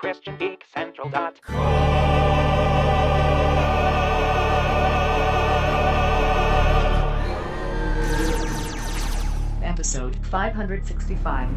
[0.00, 1.88] ChristianGeekCentral.com.
[9.62, 11.48] Episode 565.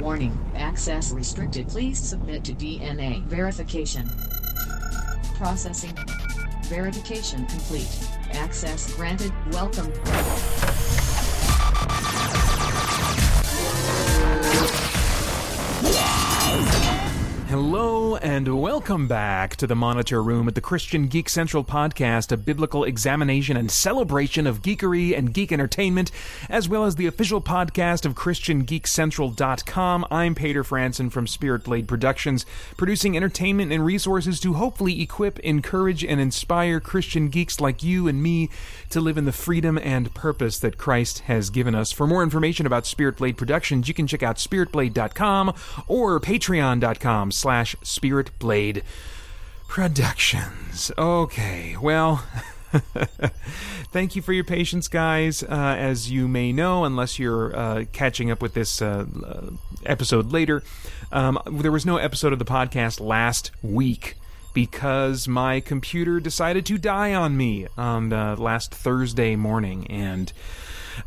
[0.00, 1.68] Warning, access restricted.
[1.68, 4.08] Please submit to DNA verification.
[5.36, 5.96] Processing.
[6.64, 7.88] Verification complete.
[8.32, 9.32] Access granted.
[9.52, 9.92] Welcome.
[17.62, 22.38] Hello and welcome back to the Monitor Room at the Christian Geek Central podcast, a
[22.38, 26.10] biblical examination and celebration of geekery and geek entertainment,
[26.48, 30.06] as well as the official podcast of ChristianGeekCentral.com.
[30.10, 32.46] I'm Paeter Frandsen from Spirit Blade Productions,
[32.78, 38.22] producing entertainment and resources to hopefully equip, encourage, and inspire Christian geeks like you and
[38.22, 38.48] me
[38.88, 41.92] to live in the freedom and purpose that Christ has given us.
[41.92, 45.54] For more information about Spirit Blade Productions, you can check out SpiritBlade.com
[45.88, 47.49] or Patreon.com slash
[47.82, 48.82] Spirit Blade
[49.68, 50.92] Productions.
[50.96, 52.24] Okay, well.
[53.92, 55.42] Thank you for your patience, guys.
[55.42, 59.50] Uh, as you may know, unless you're uh, catching up with this uh, uh,
[59.84, 60.62] episode later,
[61.10, 64.14] um, there was no episode of the podcast last week
[64.54, 70.32] because my computer decided to die on me on last Thursday morning, and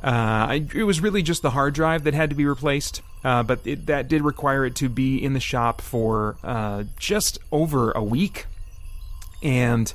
[0.03, 3.01] uh, I, it was really just the hard drive that had to be replaced.
[3.23, 7.39] Uh, but it, that did require it to be in the shop for uh, just
[7.51, 8.47] over a week,
[9.41, 9.93] and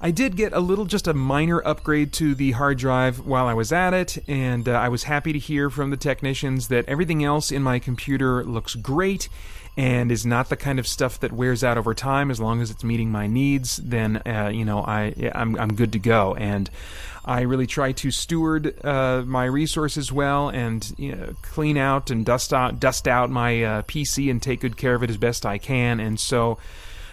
[0.00, 3.54] I did get a little, just a minor upgrade to the hard drive while I
[3.54, 7.24] was at it, and uh, I was happy to hear from the technicians that everything
[7.24, 9.28] else in my computer looks great
[9.76, 12.30] and is not the kind of stuff that wears out over time.
[12.30, 15.92] As long as it's meeting my needs, then uh, you know I I'm I'm good
[15.92, 16.34] to go.
[16.34, 16.68] And
[17.24, 22.26] I really try to steward uh, my resources well and you know, clean out and
[22.26, 25.46] dust out dust out my uh, PC and take good care of it as best
[25.46, 26.00] I can.
[26.00, 26.58] And so.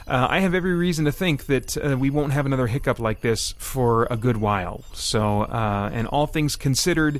[0.08, 3.20] Uh, I have every reason to think that uh, we won't have another hiccup like
[3.20, 4.86] this for a good while.
[4.94, 7.20] So, uh, and all things considered,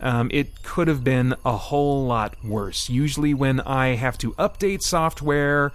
[0.00, 2.88] um, it could have been a whole lot worse.
[2.88, 5.72] Usually, when I have to update software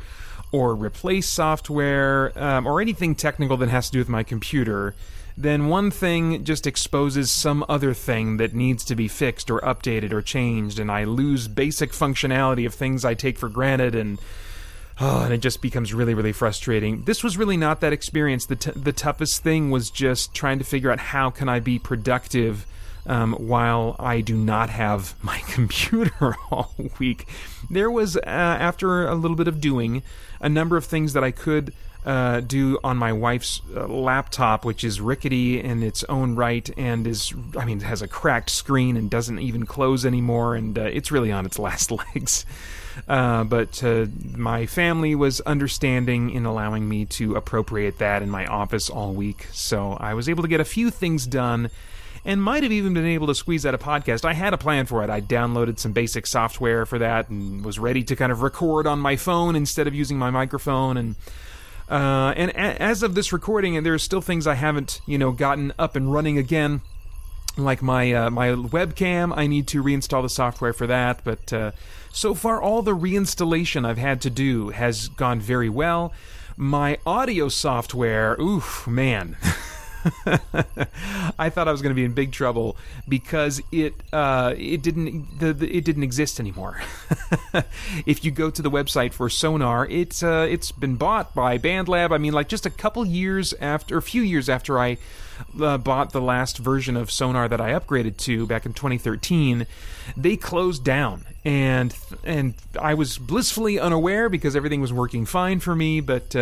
[0.54, 4.96] or replace software um, or anything technical that has to do with my computer,
[5.36, 10.14] then one thing just exposes some other thing that needs to be fixed or updated
[10.14, 14.18] or changed, and I lose basic functionality of things I take for granted and.
[15.00, 17.04] Oh, and it just becomes really, really frustrating.
[17.04, 18.46] This was really not that experience.
[18.46, 21.80] The, t- the toughest thing was just trying to figure out how can I be
[21.80, 22.66] productive
[23.06, 27.28] um, while I do not have my computer all week.
[27.70, 30.04] There was, uh, after a little bit of doing,
[30.40, 31.74] a number of things that I could
[32.06, 37.08] uh, do on my wife's uh, laptop, which is rickety in its own right and
[37.08, 41.12] is, I mean, has a cracked screen and doesn't even close anymore, and uh, it's
[41.12, 42.46] really on its last legs.
[43.08, 44.06] Uh, but uh,
[44.36, 49.48] my family was understanding in allowing me to appropriate that in my office all week,
[49.52, 51.72] so I was able to get a few things done
[52.26, 54.24] and might have even been able to squeeze out a podcast.
[54.24, 55.10] I had a plan for it.
[55.10, 59.00] I downloaded some basic software for that and was ready to kind of record on
[59.00, 61.16] my phone instead of using my microphone and.
[61.90, 65.18] Uh, and a- as of this recording, and there are still things I haven't, you
[65.18, 66.82] know, gotten up and running again,
[67.58, 69.34] like my uh, my webcam.
[69.36, 71.24] I need to reinstall the software for that.
[71.24, 71.72] But uh,
[72.12, 76.14] so far, all the reinstallation I've had to do has gone very well.
[76.56, 79.38] My audio software, oof, man.
[81.40, 82.76] I thought I was going to be in big trouble
[83.08, 86.82] because it uh, it didn't the, the, it didn't exist anymore.
[88.06, 92.12] if you go to the website for Sonar, it's uh, it's been bought by BandLab.
[92.12, 94.98] I mean, like just a couple years after, a few years after I
[95.62, 99.66] uh, bought the last version of Sonar that I upgraded to back in 2013,
[100.18, 105.76] they closed down, and and I was blissfully unaware because everything was working fine for
[105.76, 106.36] me, but.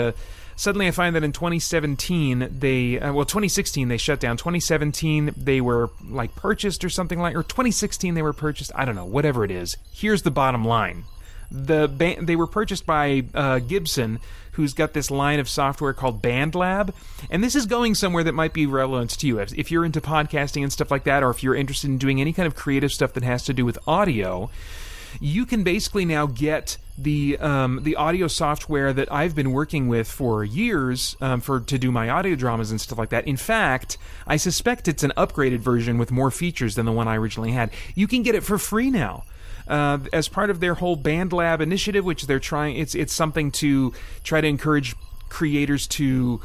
[0.56, 4.38] Suddenly I find that in 2017 they uh, well 2016 they shut down.
[4.38, 8.72] 2017 they were like purchased or something like or 2016 they were purchased.
[8.76, 9.78] I don't know whatever it is.
[9.92, 11.06] Here's the bottom line.
[11.50, 14.20] The ba- they were purchased by uh, Gibson
[14.54, 16.94] who's got this line of software called BandLab.
[17.30, 19.40] And this is going somewhere that might be relevant to you.
[19.40, 22.20] If, if you're into podcasting and stuff like that or if you're interested in doing
[22.20, 24.50] any kind of creative stuff that has to do with audio
[25.20, 30.08] you can basically now get the um, the audio software that I've been working with
[30.08, 33.28] for years um, for to do my audio dramas and stuff like that.
[33.28, 33.98] In fact,
[34.28, 37.72] I suspect it's an upgraded version with more features than the one I originally had.
[37.96, 39.24] You can get it for free now.
[39.68, 43.94] Uh, as part of their whole BandLab initiative, which they're trying, it's it's something to
[44.24, 44.96] try to encourage
[45.30, 46.42] creators to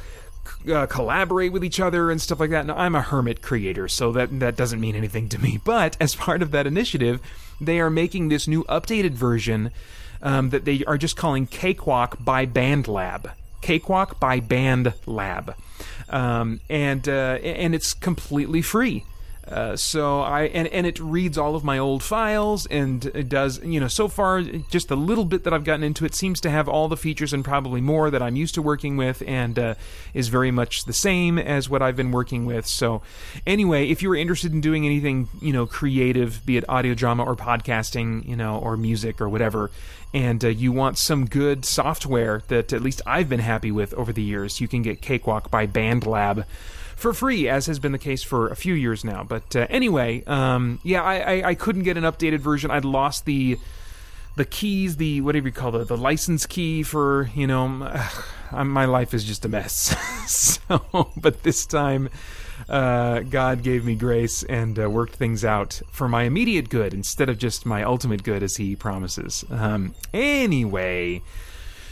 [0.73, 2.67] uh, collaborate with each other and stuff like that.
[2.67, 5.61] Now, I'm a hermit creator, so that that doesn't mean anything to me.
[5.65, 7.21] But as part of that initiative,
[7.61, 9.71] they are making this new updated version
[10.23, 13.33] um, that they are just calling Cakewalk by BandLab.
[13.63, 15.57] Cakewalk by Band Lab,
[16.09, 19.05] um, and uh, and it's completely free.
[19.49, 23.63] Uh, so I and and it reads all of my old files and it does
[23.63, 26.51] you know so far just a little bit that I've gotten into it seems to
[26.51, 29.75] have all the features and probably more that I'm used to working with and uh,
[30.15, 32.67] is very much the same as what I've been working with.
[32.67, 33.03] So
[33.47, 37.23] anyway, if you were interested in doing anything you know creative, be it audio drama
[37.23, 39.71] or podcasting, you know, or music or whatever,
[40.13, 44.13] and uh, you want some good software that at least I've been happy with over
[44.13, 46.47] the years, you can get Cakewalk by BandLab
[46.97, 49.23] for free, as has been the case for a few years now.
[49.23, 52.71] But uh, anyway, um, yeah, I, I, I, couldn't get an updated version.
[52.71, 53.59] I'd lost the
[54.35, 57.93] the keys, the whatever you call it, the license key for you know.
[58.53, 59.95] Uh, my life is just a mess.
[60.27, 62.09] so, but this time.
[62.71, 67.29] Uh, God gave me grace and uh, worked things out for my immediate good instead
[67.29, 69.45] of just my ultimate good, as He promises.
[69.51, 71.23] Um, anyway,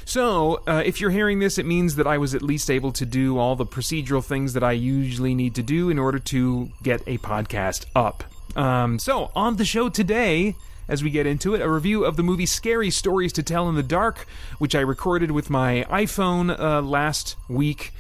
[0.05, 3.07] so, uh, if you're hearing this, it means that I was at least able to
[3.07, 7.03] do all the procedural things that I usually need to do in order to get
[7.07, 8.25] a podcast up.
[8.57, 10.55] Um, so, on the show today,
[10.89, 13.75] as we get into it, a review of the movie Scary Stories to Tell in
[13.75, 14.27] the Dark,
[14.59, 17.93] which I recorded with my iPhone uh, last week.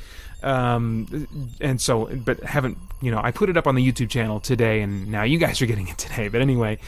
[0.42, 4.40] Um, and so, but haven't, you know, I put it up on the YouTube channel
[4.40, 6.28] today, and now you guys are getting it today.
[6.28, 6.78] But anyway,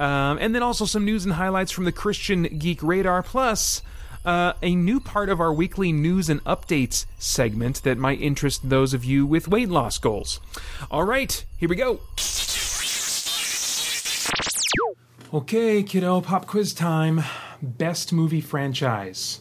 [0.00, 3.82] um, and then also some news and highlights from the Christian Geek Radar Plus
[4.24, 8.94] uh, a new part of our weekly news and updates segment that might interest those
[8.94, 10.40] of you with weight loss goals.
[10.90, 12.00] All right, here we go.
[15.32, 17.22] Okay, kiddo, pop quiz time.
[17.60, 19.40] Best movie franchise.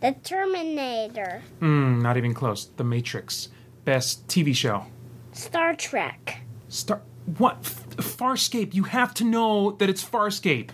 [0.00, 1.42] The Terminator.
[1.60, 2.66] Hmm, not even close.
[2.76, 3.48] The Matrix.
[3.84, 4.84] Best TV show.
[5.32, 6.40] Star Trek.
[6.68, 7.00] Star.
[7.38, 7.62] What?
[7.62, 8.74] Farscape.
[8.74, 10.70] You have to know that it's Farscape.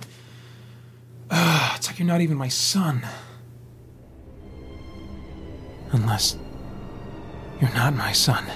[1.92, 3.06] Like you're not even my son.
[5.90, 6.38] Unless
[7.60, 8.46] you're not my son.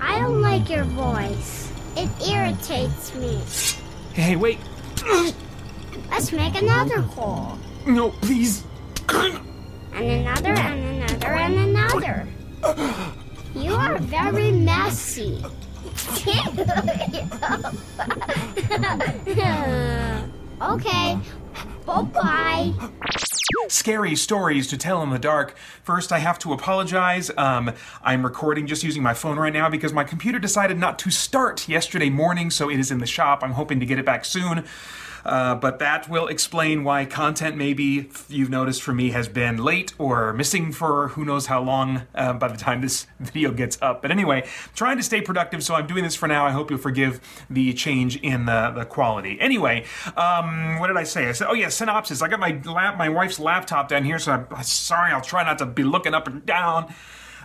[0.00, 1.70] I don't like your voice.
[1.96, 3.40] It irritates me.
[4.14, 4.58] Hey, wait.
[6.10, 7.56] Let's make another hole.
[7.86, 8.64] No, please.
[9.10, 9.38] And
[9.94, 12.26] another, and another, and another.
[13.54, 15.40] You are very messy.
[20.60, 21.18] okay,
[21.86, 22.72] Bye bye.
[23.68, 25.56] Scary stories to tell in the dark.
[25.82, 27.30] First, I have to apologize.
[27.36, 27.72] Um,
[28.02, 31.68] I'm recording just using my phone right now because my computer decided not to start
[31.68, 33.42] yesterday morning, so it is in the shop.
[33.42, 34.64] I'm hoping to get it back soon.
[35.26, 39.92] Uh, but that will explain why content maybe you've noticed for me has been late
[39.98, 44.02] or missing for who knows how long uh, by the time this video gets up.
[44.02, 46.46] But anyway, trying to stay productive, so I'm doing this for now.
[46.46, 47.20] I hope you'll forgive
[47.50, 49.38] the change in the, the quality.
[49.40, 49.84] Anyway,
[50.16, 51.28] um, what did I say?
[51.28, 52.22] I said, oh yeah, synopsis.
[52.22, 55.12] I got my lap, my wife's laptop down here, so I'm sorry.
[55.12, 56.94] I'll try not to be looking up and down.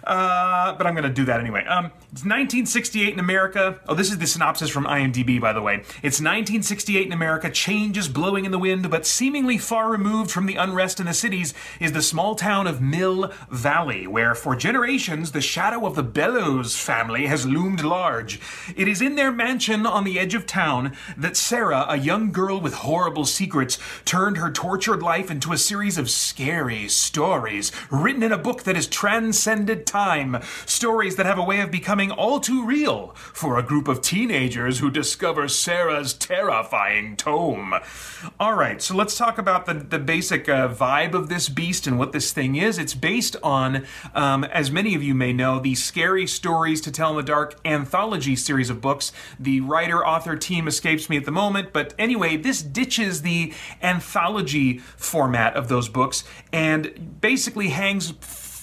[0.04, 1.66] Uh, but I'm going to do that anyway.
[1.66, 3.80] Um, it's 1968 in America.
[3.88, 5.76] Oh, this is the synopsis from IMDb, by the way.
[6.02, 7.50] It's 1968 in America.
[7.50, 11.14] Change is blowing in the wind, but seemingly far removed from the unrest in the
[11.14, 16.04] cities is the small town of Mill Valley, where for generations the shadow of the
[16.04, 18.40] Bellows family has loomed large.
[18.76, 22.60] It is in their mansion on the edge of town that Sarah, a young girl
[22.60, 28.32] with horrible secrets, turned her tortured life into a series of scary stories written in
[28.32, 30.40] a book that has transcended time.
[30.66, 34.80] Stories that have a way of becoming all too real for a group of teenagers
[34.80, 37.74] who discover Sarah's terrifying tome.
[38.40, 42.00] All right, so let's talk about the, the basic uh, vibe of this beast and
[42.00, 42.78] what this thing is.
[42.78, 47.12] It's based on, um, as many of you may know, the Scary Stories to Tell
[47.12, 49.12] in the Dark anthology series of books.
[49.40, 54.78] The writer author team escapes me at the moment, but anyway, this ditches the anthology
[54.78, 58.14] format of those books and basically hangs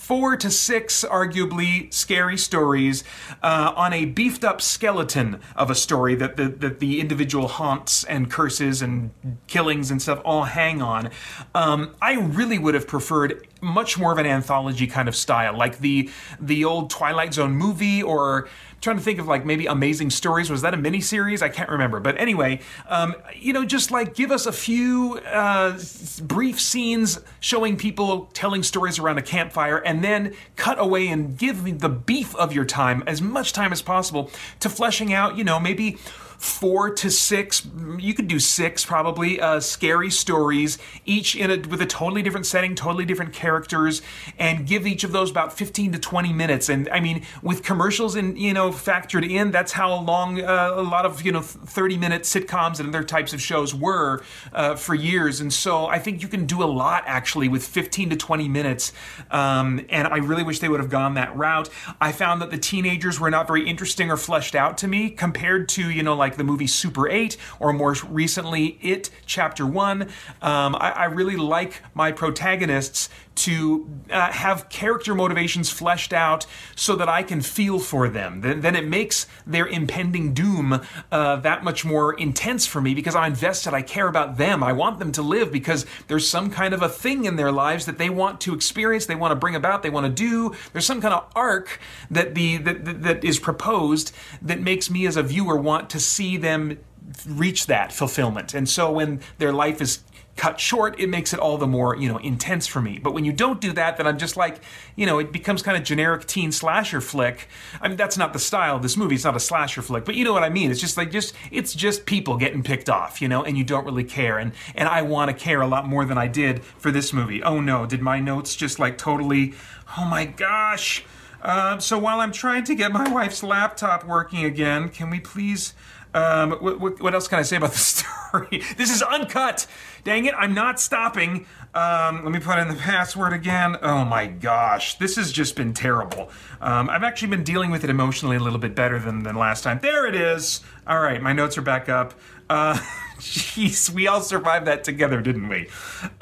[0.08, 3.04] four to six arguably scary stories
[3.42, 8.04] uh, on a beefed up skeleton of a story that the, that the individual haunts
[8.04, 9.10] and curses and
[9.48, 11.10] killings and stuff all hang on.
[11.54, 15.78] Um, I really would have preferred much more of an anthology kind of style, like
[15.78, 16.10] the
[16.40, 18.48] the old Twilight Zone movie or
[18.80, 20.50] trying to think of like maybe Amazing Stories.
[20.50, 21.42] Was that a miniseries?
[21.42, 21.98] I can't remember.
[22.00, 25.78] But anyway, um, you know, just like give us a few uh,
[26.22, 31.80] brief scenes showing people telling stories around a campfire, and then cut away and give
[31.80, 35.58] the beef of your time, as much time as possible, to fleshing out, you know,
[35.58, 35.98] maybe
[36.38, 37.66] four to six,
[37.98, 42.46] you could do six probably, uh, scary stories, each in a, with a totally different
[42.46, 44.00] setting, totally different characters,
[44.38, 46.68] and give each of those about 15 to 20 minutes.
[46.68, 50.82] And I mean, with commercials and, you know, factored in, that's how long uh, a
[50.82, 54.94] lot of, you know, 30 minute sitcoms and other types of shows were uh, for
[54.94, 55.40] years.
[55.40, 58.92] And so I think you can do a lot actually with 15 to 20 minutes.
[59.32, 61.68] Um, and I really wish they would have gone that route.
[62.00, 65.68] I found that the teenagers were not very interesting or fleshed out to me compared
[65.70, 70.02] to, you know, like the movie Super 8 or more recently It Chapter 1.
[70.42, 73.08] Um, I, I really like my protagonists
[73.38, 78.40] to uh, have character motivations fleshed out so that I can feel for them.
[78.40, 80.80] Then, then it makes their impending doom
[81.12, 83.72] uh, that much more intense for me because I'm invested.
[83.72, 84.62] I care about them.
[84.62, 87.86] I want them to live because there's some kind of a thing in their lives
[87.86, 90.54] that they want to experience, they want to bring about, they want to do.
[90.72, 91.78] There's some kind of arc
[92.10, 96.00] that the that, that, that is proposed that makes me as a viewer want to
[96.00, 96.78] see them
[97.26, 98.54] reach that fulfillment.
[98.54, 100.00] And so when their life is
[100.38, 102.98] cut short, it makes it all the more, you know, intense for me.
[102.98, 104.60] But when you don't do that, then I'm just like,
[104.96, 107.48] you know, it becomes kind of generic teen slasher flick.
[107.82, 109.16] I mean, that's not the style of this movie.
[109.16, 110.70] It's not a slasher flick, but you know what I mean.
[110.70, 113.84] It's just like just it's just people getting picked off, you know, and you don't
[113.84, 114.38] really care.
[114.38, 117.42] And and I want to care a lot more than I did for this movie.
[117.42, 119.54] Oh no, did my notes just like totally?
[119.98, 121.04] Oh my gosh.
[121.42, 125.74] Uh, so while I'm trying to get my wife's laptop working again, can we please?
[126.14, 127.78] Um, what, what, else can I say about the
[128.30, 128.62] story?
[128.76, 129.66] this is uncut.
[130.08, 131.44] Dang it, I'm not stopping.
[131.74, 133.76] Um, let me put in the password again.
[133.82, 136.30] Oh my gosh, this has just been terrible.
[136.62, 139.64] Um, I've actually been dealing with it emotionally a little bit better than, than last
[139.64, 139.80] time.
[139.82, 140.62] There it is.
[140.86, 142.14] All right, my notes are back up.
[142.48, 142.78] Uh,
[143.18, 145.68] Jeez, we all survived that together, didn't we?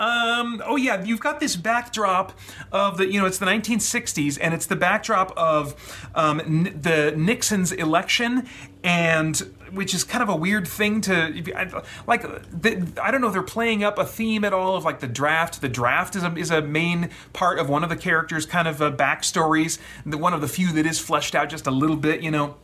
[0.01, 2.37] Um, oh yeah, you've got this backdrop
[2.73, 5.77] of the, you know, it's the 1960s, and it's the backdrop of
[6.17, 8.49] um, n- the Nixon's election,
[8.83, 12.23] and which is kind of a weird thing to like.
[12.23, 15.07] The, I don't know if they're playing up a theme at all of like the
[15.07, 15.61] draft.
[15.61, 18.81] The draft is a is a main part of one of the characters' kind of
[18.81, 19.79] uh, backstories.
[20.05, 22.57] The one of the few that is fleshed out just a little bit, you know,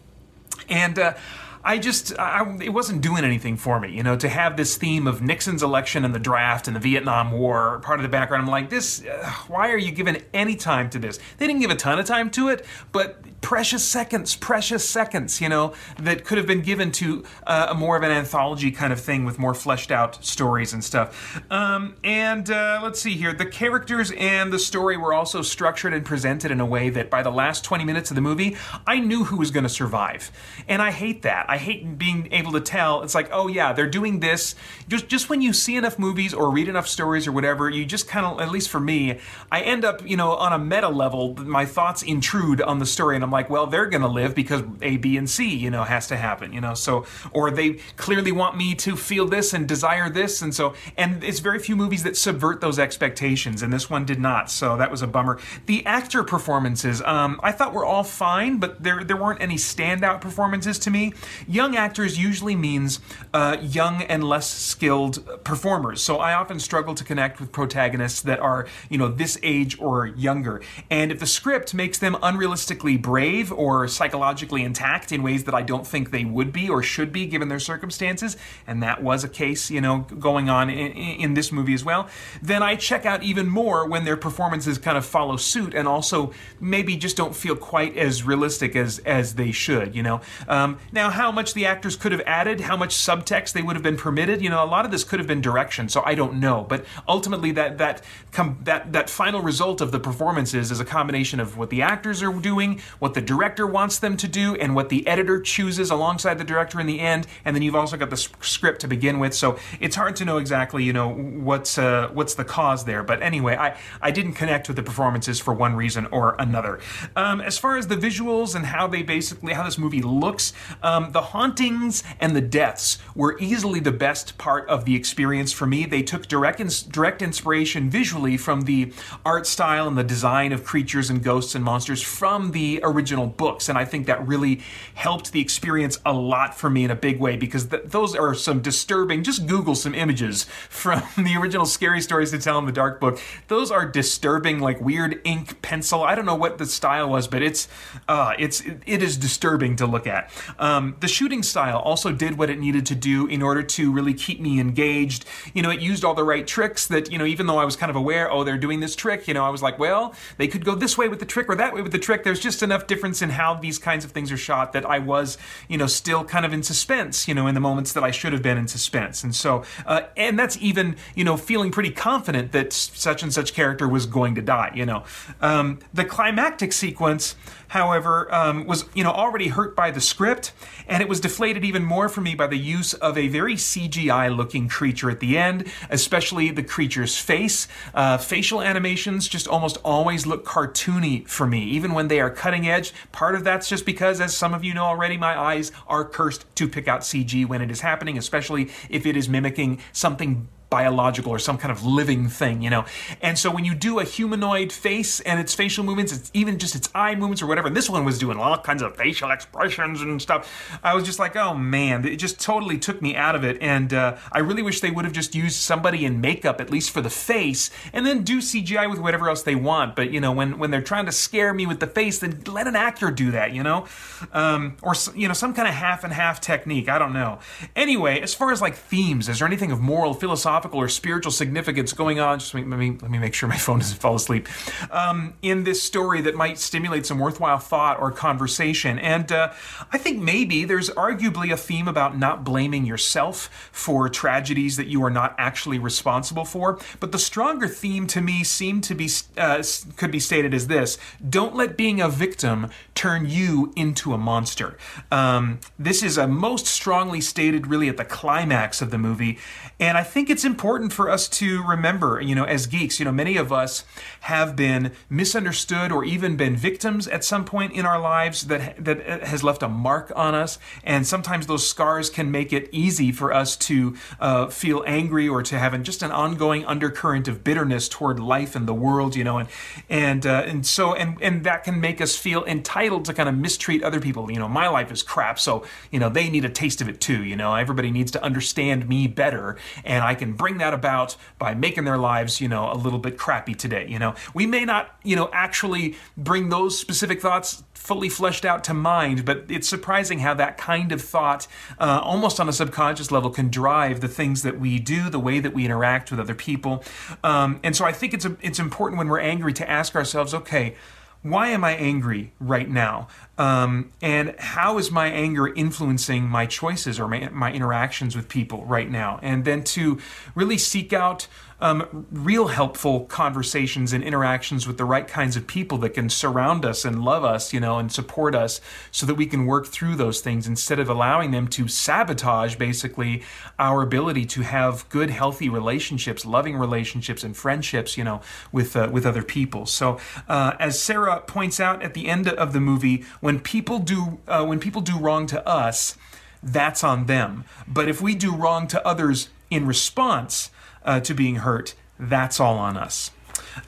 [0.69, 0.99] and.
[0.99, 1.15] Uh,
[1.65, 5.07] I just, I, it wasn't doing anything for me, you know, to have this theme
[5.07, 8.45] of Nixon's election and the draft and the Vietnam War part of the background.
[8.45, 11.19] I'm like, this, uh, why are you giving any time to this?
[11.39, 15.49] They didn't give a ton of time to it, but precious seconds, precious seconds, you
[15.49, 19.01] know, that could have been given to uh, a more of an anthology kind of
[19.01, 21.41] thing with more fleshed out stories and stuff.
[21.51, 26.05] Um, and uh, let's see here, the characters and the story were also structured and
[26.05, 29.25] presented in a way that by the last 20 minutes of the movie, I knew
[29.25, 30.33] who was going to survive.
[30.67, 31.47] And I hate that.
[31.53, 33.03] I hate being able to tell.
[33.03, 34.55] It's like, oh yeah, they're doing this.
[34.89, 38.09] Just just when you see enough movies or read enough stories or whatever, you just
[38.09, 39.19] kind of, at least for me,
[39.51, 43.17] I end up, you know, on a meta level, my thoughts intrude on the story,
[43.17, 46.07] and I'm like, well, they're to live because A, B, and C, you know, has
[46.09, 46.73] to happen, you know.
[46.73, 51.23] So, or they clearly want me to feel this and desire this, and so, and
[51.23, 54.51] it's very few movies that subvert those expectations, and this one did not.
[54.51, 55.39] So that was a bummer.
[55.67, 60.23] The actor performances, um, I thought were all fine, but there there weren't any standout
[60.23, 61.13] performances to me
[61.47, 63.01] young actors usually means
[63.33, 66.03] uh, young and less skilled performers.
[66.03, 70.07] So I often struggle to connect with protagonists that are, you know, this age or
[70.07, 70.61] younger.
[70.91, 75.63] And if the script makes them unrealistically brave or psychologically intact in ways that I
[75.63, 79.29] don't think they would be or should be given their circumstances, and that was a
[79.29, 82.09] case, you know, going on in, in this movie as well,
[82.41, 86.33] then I check out even more when their performances kind of follow suit and also
[86.61, 90.21] maybe just don't feel quite as realistic as as they should, you know.
[90.49, 93.83] Um, now, how much the actors could have added, how much subtext they would have
[93.83, 94.41] been permitted.
[94.43, 96.65] You know, a lot of this could have been direction, so I don't know.
[96.69, 101.41] But ultimately, that that com- that that final result of the performances is a combination
[101.41, 104.89] of what the actors are doing, what the director wants them to do, and what
[104.89, 107.27] the editor chooses alongside the director in the end.
[107.45, 110.39] And then you've also got the script to begin with, so it's hard to know
[110.39, 113.03] exactly, you know, what's uh, what's the cause there.
[113.03, 116.79] But anyway, I I didn't connect with the performances for one reason or another.
[117.17, 121.13] Um, as far as the visuals and how they basically how this movie looks, um,
[121.13, 125.67] the the hauntings and the deaths were easily the best part of the experience for
[125.67, 125.87] me.
[125.87, 128.93] They took direct ins- direct inspiration visually from the
[129.25, 133.69] art style and the design of creatures and ghosts and monsters from the original books,
[133.69, 134.63] and I think that really
[134.95, 138.35] helped the experience a lot for me in a big way because th- those are
[138.35, 139.23] some disturbing.
[139.23, 143.21] Just Google some images from the original Scary Stories to Tell in the Dark book.
[143.47, 146.03] Those are disturbing, like weird ink pencil.
[146.03, 147.69] I don't know what the style was, but it's
[148.09, 150.29] uh, it's it is disturbing to look at.
[150.59, 154.15] Um, the shooting style also did what it needed to do in order to really
[154.15, 155.25] keep me engaged.
[155.55, 157.77] You know, it used all the right tricks that, you know, even though I was
[157.77, 160.49] kind of aware, oh, they're doing this trick, you know, I was like, well, they
[160.49, 162.25] could go this way with the trick or that way with the trick.
[162.25, 165.39] There's just enough difference in how these kinds of things are shot that I was,
[165.69, 168.33] you know, still kind of in suspense, you know, in the moments that I should
[168.33, 169.23] have been in suspense.
[169.23, 173.53] And so, uh, and that's even, you know, feeling pretty confident that such and such
[173.53, 175.05] character was going to die, you know.
[175.41, 177.37] Um, the climactic sequence
[177.73, 180.53] however, um, was you know already hurt by the script,
[180.93, 184.69] and it was deflated even more for me by the use of a very CGI-looking
[184.69, 187.67] creature at the end, especially the creature's face.
[187.95, 192.69] Uh, facial animations just almost always look cartoony for me, even when they are cutting
[192.69, 192.93] edge.
[193.11, 196.45] Part of that's just because, as some of you know already, my eyes are cursed
[196.57, 201.31] to pick out CG when it is happening, especially if it is mimicking something biological
[201.31, 202.87] or some kind of living thing, you know.
[203.21, 206.75] And so when you do a humanoid face and its facial movements, it's even just
[206.75, 210.01] its eye movements or whatever, and this one was doing all kinds of facial expressions
[210.01, 210.51] and stuff,
[210.83, 213.61] I was just like, oh man, it just totally took me out of it.
[213.61, 216.91] And uh, I really wish they would have just used somebody in makeup, at least
[216.91, 219.95] for the face, and then do CGI with whatever else they want.
[219.95, 222.67] But, you know, when, when they're trying to scare me with the face, then let
[222.67, 223.87] an actor do that, you know?
[224.33, 226.89] Um, or, you know, some kind of half and half technique.
[226.89, 227.41] I don't know.
[227.77, 231.33] Anyway, as far as like themes, is there anything of moral, philosophical, philosophical or spiritual
[231.33, 232.39] significance going on.
[232.39, 234.49] Just let me let me make sure my phone doesn't fall asleep.
[234.91, 239.53] Um, in this story that might stimulate some worthwhile thought or conversation, and uh,
[239.93, 245.03] I think maybe there's arguably a theme about not blaming yourself for tragedies that you
[245.05, 246.79] are not actually responsible for.
[247.01, 249.63] But the stronger theme to me seemed to be uh,
[249.97, 254.77] could be stated as this: Don't let being a victim turn you into a monster.
[255.11, 259.39] Um, this is a most strongly stated, really, at the climax of the movie,
[259.81, 263.13] and I think it's important for us to remember, you know, as geeks, you know,
[263.13, 263.85] many of us
[264.21, 269.23] have been misunderstood or even been victims at some point in our lives that that
[269.25, 273.33] has left a mark on us, and sometimes those scars can make it easy for
[273.33, 278.21] us to uh, feel angry or to have just an ongoing undercurrent of bitterness toward
[278.21, 279.49] life and the world, you know, and
[279.89, 283.37] and uh, and so and and that can make us feel entitled to kind of
[283.37, 284.31] mistreat other people.
[284.31, 287.01] You know, my life is crap, so you know they need a taste of it
[287.01, 287.25] too.
[287.25, 291.55] You know, everybody needs to understand me better, and I can bring that about by
[291.55, 293.87] making their lives, you know, a little bit crappy today.
[293.89, 298.63] You know, we may not, you know, actually bring those specific thoughts fully fleshed out
[298.65, 301.49] to mind, but it's surprising how that kind of thought,
[301.81, 305.41] uh, almost on a subconscious level, can drive the things that we do, the way
[305.41, 306.85] that we interact with other people.
[307.25, 310.33] Um, and so I think it's a, it's important when we're angry to ask ourselves,
[310.33, 310.77] okay
[311.23, 313.07] why am I angry right now?
[313.39, 318.65] Um, and how is my anger influencing my choices or my, my interactions with people
[318.67, 319.19] right now?
[319.23, 319.99] And then to
[320.35, 321.29] really seek out
[321.63, 326.65] um, real helpful conversations and interactions with the right kinds of people that can surround
[326.65, 329.95] us and love us, you know, and support us so that we can work through
[329.95, 333.23] those things instead of allowing them to sabotage basically
[333.61, 338.89] our ability to have good, healthy relationships, loving relationships, and friendships, you know, with uh,
[338.91, 339.65] with other people.
[339.65, 344.19] So, uh, as Sarah points out at the end of the movie, when people do
[344.29, 345.97] uh, when people do wrong to us,
[346.43, 347.45] that's on them.
[347.67, 350.51] But if we do wrong to others in response,
[350.85, 353.13] uh, to being hurt, that's all on us.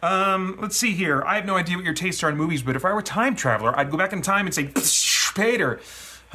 [0.03, 1.23] Um, let's see here.
[1.25, 3.03] I have no idea what your tastes are in movies, but if I were a
[3.03, 4.65] time traveler, I'd go back in time and say,
[5.35, 5.81] Paeter,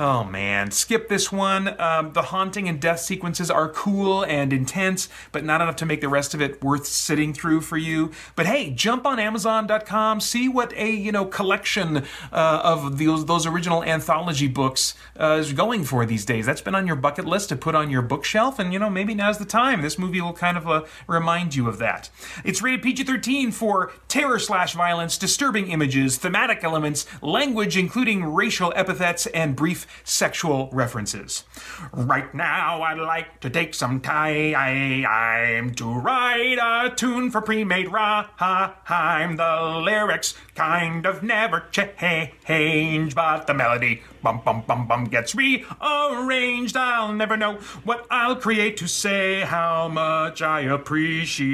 [0.02, 1.78] Oh man, skip this one.
[1.78, 6.00] Um, the haunting and death sequences are cool and intense, but not enough to make
[6.00, 8.12] the rest of it worth sitting through for you.
[8.38, 13.46] But hey, jump on Amazon.com, see what a you know collection uh, of those those
[13.46, 16.46] original anthology books uh, is going for these days.
[16.46, 19.14] That's been on your bucket list to put on your bookshelf, and you know maybe
[19.14, 19.82] now's the time.
[19.82, 22.10] This movie will kind of uh, remind you of that.
[22.46, 29.26] It's rated PG-13 for terror slash violence, disturbing images, thematic elements, language including racial epithets,
[29.28, 31.43] and brief sexual references.
[31.91, 39.36] Right now, I'd like to take some time to write a tune for pre-made rhyme.
[39.36, 46.76] The lyrics kind of never change, but the melody bum bum bum bum gets rearranged.
[46.76, 51.50] I'll never know what I'll create to say how much I appreciate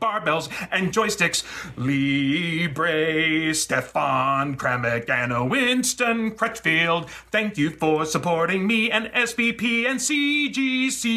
[0.00, 1.44] barbells and joysticks.
[1.76, 7.08] Libre, Stefan Kramick, Anna Winston Crutchfield.
[7.30, 11.10] Thank you for supporting me and SBP and CGC.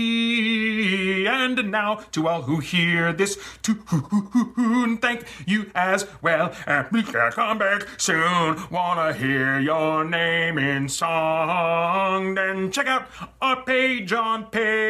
[1.27, 6.53] And now to all who hear this tune, thank you as well.
[6.65, 8.57] And we can come back soon.
[8.69, 13.07] Wanna hear your name in song, then check out
[13.41, 14.83] our page on Patreon.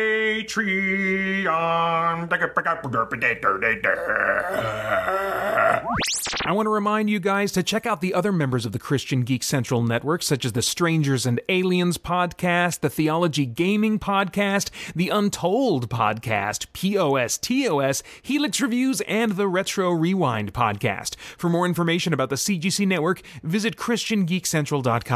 [6.45, 9.21] I want to remind you guys to check out the other members of the Christian
[9.21, 15.07] Geek Central Network, such as the Strangers and Aliens podcast, the Theology Gaming podcast, the
[15.07, 21.15] Untold podcast, POS TOS, Helix Reviews, and the Retro Rewind podcast.
[21.37, 25.12] For more information about the CGC network, visit ChristianGeekCentral.com.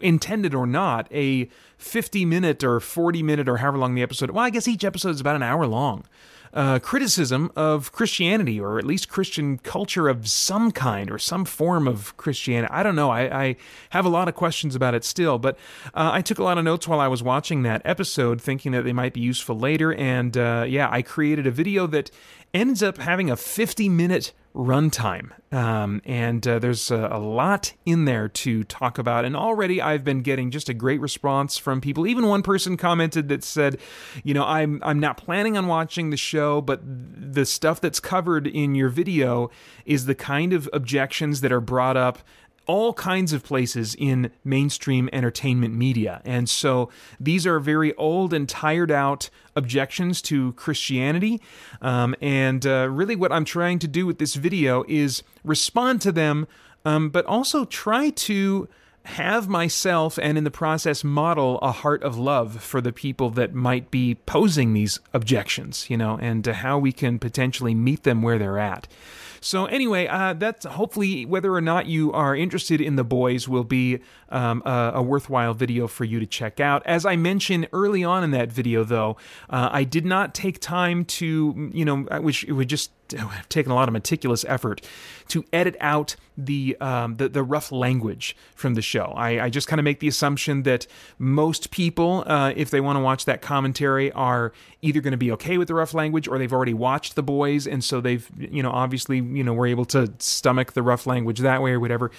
[0.00, 4.30] intended or not, a 50 minute or 40 minute or however long the episode.
[4.30, 6.04] Well, I guess each episode is about an hour long.
[6.52, 11.88] Uh, criticism of Christianity, or at least Christian culture of some kind, or some form
[11.88, 12.72] of Christianity.
[12.72, 13.10] I don't know.
[13.10, 13.56] I, I
[13.90, 15.58] have a lot of questions about it still, but
[15.94, 18.84] uh, I took a lot of notes while I was watching that episode, thinking that
[18.84, 19.92] they might be useful later.
[19.94, 22.12] And uh, yeah, I created a video that
[22.54, 25.32] ends up having a 50 minute runtime.
[25.52, 29.24] Um, and uh, there's a, a, lot in there to talk about.
[29.24, 32.06] And already I've been getting just a great response from people.
[32.06, 33.78] Even one person commented that said,
[34.22, 38.46] you know, I'm, I'm not planning on watching the show, but the stuff that's covered
[38.46, 39.50] in your video
[39.84, 42.20] is the kind of objections that are brought up
[42.66, 46.22] all kinds of places in mainstream entertainment media.
[46.24, 51.40] And so these are very old and tired out objections to Christianity.
[51.82, 56.12] Um, and uh, really, what I'm trying to do with this video is respond to
[56.12, 56.46] them,
[56.84, 58.68] um, but also try to
[59.04, 63.52] have myself and in the process model a heart of love for the people that
[63.52, 68.38] might be posing these objections, you know, and how we can potentially meet them where
[68.38, 68.88] they're at.
[69.44, 73.62] So anyway, uh, that's hopefully whether or not you are interested in the boys will
[73.62, 76.82] be um, a, a, worthwhile video for you to check out.
[76.86, 79.18] As I mentioned early on in that video, though,
[79.50, 83.72] uh, I did not take time to, you know, which it would just have taken
[83.72, 84.80] a lot of meticulous effort
[85.28, 89.12] to edit out the um, the, the rough language from the show.
[89.16, 90.86] I, I just kind of make the assumption that
[91.18, 95.30] most people, uh, if they want to watch that commentary, are either going to be
[95.32, 98.62] okay with the rough language or they've already watched The Boys, and so they've you
[98.62, 102.10] know obviously you know were able to stomach the rough language that way or whatever.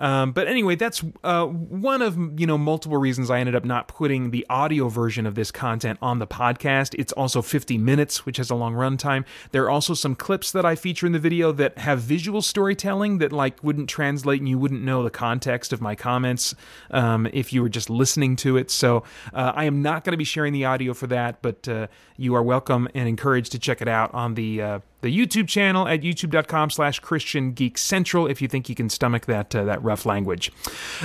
[0.00, 3.88] Um, but anyway, that's uh, one of you know multiple reasons I ended up not
[3.88, 6.94] putting the audio version of this content on the podcast.
[6.98, 9.24] It's also 50 minutes, which has a long runtime.
[9.52, 13.18] There are also some clips that I feature in the video that have visual storytelling
[13.18, 16.54] that like wouldn't translate and you wouldn't know the context of my comments
[16.90, 18.70] um, if you were just listening to it.
[18.70, 21.88] So uh, I am not going to be sharing the audio for that, but uh,
[22.16, 25.86] you are welcome and encouraged to check it out on the uh, the YouTube channel
[25.86, 29.82] at youtube.com slash Christian Geek Central if you think you can stomach that uh, that
[29.82, 30.50] rough language.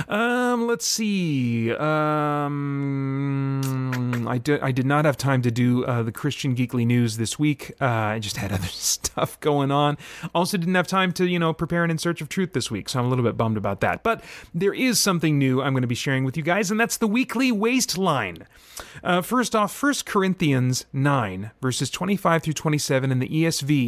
[0.08, 1.72] Um, let's see.
[1.74, 2.58] Um,
[4.28, 7.38] I, did, I did not have time to do uh, the Christian Geekly News this
[7.38, 7.72] week.
[7.80, 9.98] Uh, I just had other stuff going on.
[10.34, 12.88] Also didn't have time to, you know, prepare an In Search of Truth this week,
[12.88, 14.04] so I'm a little bit bummed about that.
[14.04, 14.22] But
[14.54, 17.08] there is something new I'm going to be sharing with you guys, and that's the
[17.08, 18.46] weekly waistline.
[19.02, 23.87] Uh, first off, 1 Corinthians 9, verses 25 through 27 in the ESV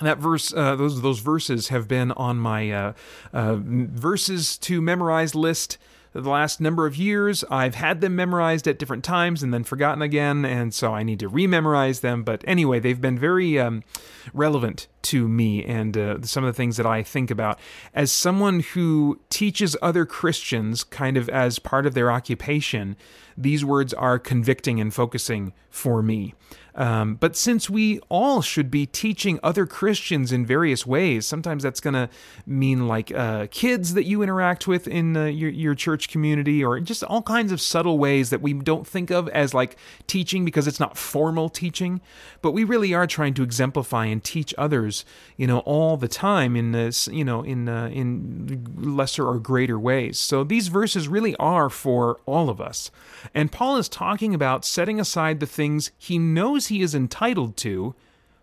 [0.00, 2.92] That verse uh, those those verses have been on my uh,
[3.32, 5.78] uh, verses to memorize list
[6.12, 7.44] the last number of years.
[7.50, 11.20] I've had them memorized at different times and then forgotten again, and so I need
[11.20, 12.24] to rememorize them.
[12.24, 13.84] But anyway, they've been very um,
[14.32, 17.58] relevant to me and uh, some of the things that I think about.
[17.94, 22.96] As someone who teaches other Christians kind of as part of their occupation,
[23.36, 26.34] these words are convicting and focusing for me.
[26.74, 31.80] Um, but since we all should be teaching other Christians in various ways, sometimes that's
[31.80, 32.08] going to
[32.46, 36.78] mean like uh, kids that you interact with in uh, your, your church community, or
[36.80, 40.66] just all kinds of subtle ways that we don't think of as like teaching because
[40.66, 42.00] it's not formal teaching.
[42.42, 45.04] But we really are trying to exemplify and teach others,
[45.36, 49.78] you know, all the time in this, you know, in uh, in lesser or greater
[49.78, 50.18] ways.
[50.18, 52.90] So these verses really are for all of us.
[53.34, 57.94] And Paul is talking about setting aside the things he knows he is entitled to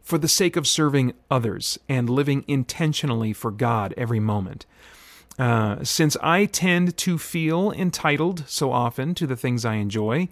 [0.01, 4.65] for the sake of serving others and living intentionally for God every moment.
[5.37, 10.29] Uh, since I tend to feel entitled so often to the things I enjoy,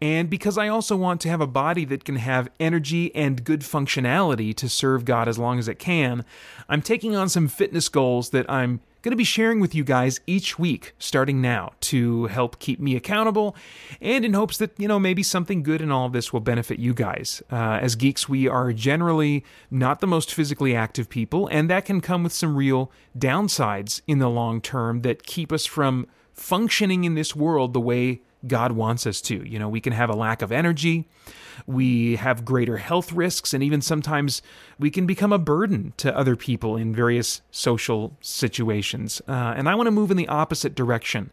[0.00, 3.60] and because I also want to have a body that can have energy and good
[3.60, 6.24] functionality to serve God as long as it can,
[6.68, 10.20] I'm taking on some fitness goals that I'm going to be sharing with you guys
[10.26, 13.54] each week starting now to help keep me accountable
[14.00, 16.78] and in hopes that, you know, maybe something good in all of this will benefit
[16.78, 17.42] you guys.
[17.52, 22.00] Uh, as geeks, we are generally not the most physically active people, and that can
[22.00, 27.14] come with some real downsides in the long term that keep us from functioning in
[27.14, 29.48] this world the way God wants us to.
[29.48, 31.08] You know, we can have a lack of energy,
[31.66, 34.42] we have greater health risks, and even sometimes
[34.78, 39.22] we can become a burden to other people in various social situations.
[39.26, 41.30] Uh, and I want to move in the opposite direction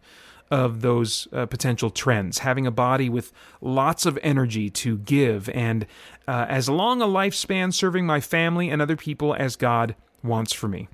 [0.50, 5.88] of those uh, potential trends, having a body with lots of energy to give, and
[6.28, 10.68] uh, as long a lifespan serving my family and other people as God wants for
[10.68, 10.90] me.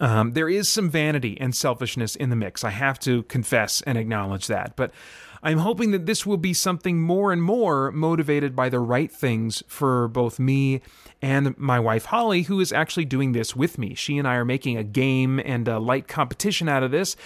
[0.00, 2.64] Um, there is some vanity and selfishness in the mix.
[2.64, 4.76] I have to confess and acknowledge that.
[4.76, 4.92] But
[5.42, 9.62] I'm hoping that this will be something more and more motivated by the right things
[9.68, 10.80] for both me
[11.20, 13.94] and my wife Holly, who is actually doing this with me.
[13.94, 17.16] She and I are making a game and a light competition out of this.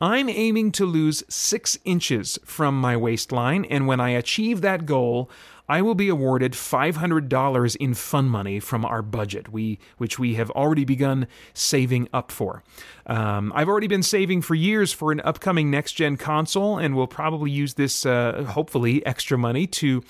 [0.00, 5.30] I'm aiming to lose six inches from my waistline, and when I achieve that goal,
[5.72, 10.50] I will be awarded $500 in fun money from our budget, we, which we have
[10.50, 12.62] already begun saving up for.
[13.06, 17.06] Um, I've already been saving for years for an upcoming next gen console, and will
[17.06, 20.02] probably use this, uh, hopefully, extra money to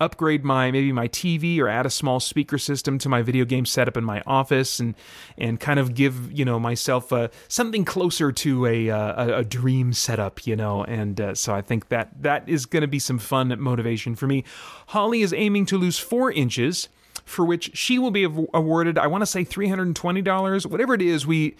[0.00, 3.66] upgrade my maybe my TV or add a small speaker system to my video game
[3.66, 4.94] setup in my office, and
[5.36, 9.44] and kind of give you know myself uh, something closer to a, uh, a, a
[9.44, 10.84] dream setup, you know.
[10.84, 14.26] And uh, so I think that that is going to be some fun motivation for
[14.26, 14.44] me.
[14.88, 16.88] Holly is aiming to lose four inches
[17.28, 21.26] for which she will be awarded, I want to say $320, whatever it is.
[21.26, 21.56] We,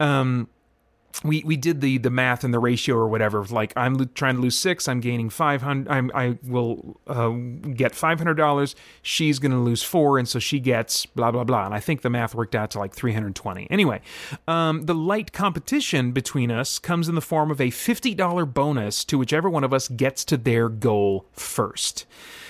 [0.00, 0.48] um,
[1.24, 3.44] we we did the the math and the ratio or whatever.
[3.44, 5.90] Like I'm lo- trying to lose six, I'm gaining five hundred.
[6.14, 7.30] I will uh,
[7.74, 8.76] get five hundred dollars.
[9.02, 11.66] She's going to lose four, and so she gets blah blah blah.
[11.66, 13.66] And I think the math worked out to like three hundred twenty.
[13.70, 14.00] Anyway,
[14.46, 19.04] um, the light competition between us comes in the form of a fifty dollar bonus
[19.06, 22.06] to whichever one of us gets to their goal first.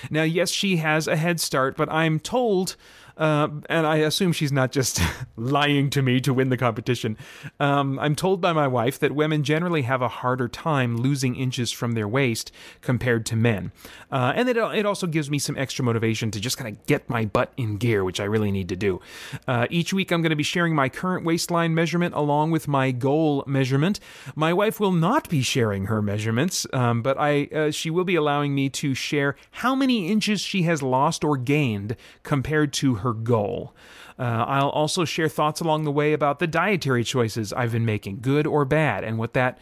[0.09, 2.75] Now, yes, she has a head start, but I'm told.
[3.17, 5.01] Uh, and I assume she's not just
[5.35, 7.17] lying to me to win the competition.
[7.59, 11.71] Um, I'm told by my wife that women generally have a harder time losing inches
[11.71, 13.71] from their waist compared to men.
[14.11, 17.09] Uh, and it, it also gives me some extra motivation to just kind of get
[17.09, 19.01] my butt in gear, which I really need to do.
[19.47, 22.91] Uh, each week, I'm going to be sharing my current waistline measurement along with my
[22.91, 23.99] goal measurement.
[24.35, 28.15] My wife will not be sharing her measurements, um, but I uh, she will be
[28.15, 33.13] allowing me to share how many inches she has lost or gained compared to her
[33.13, 33.73] goal.
[34.17, 38.19] Uh, I'll also share thoughts along the way about the dietary choices I've been making,
[38.21, 39.57] good or bad, and what that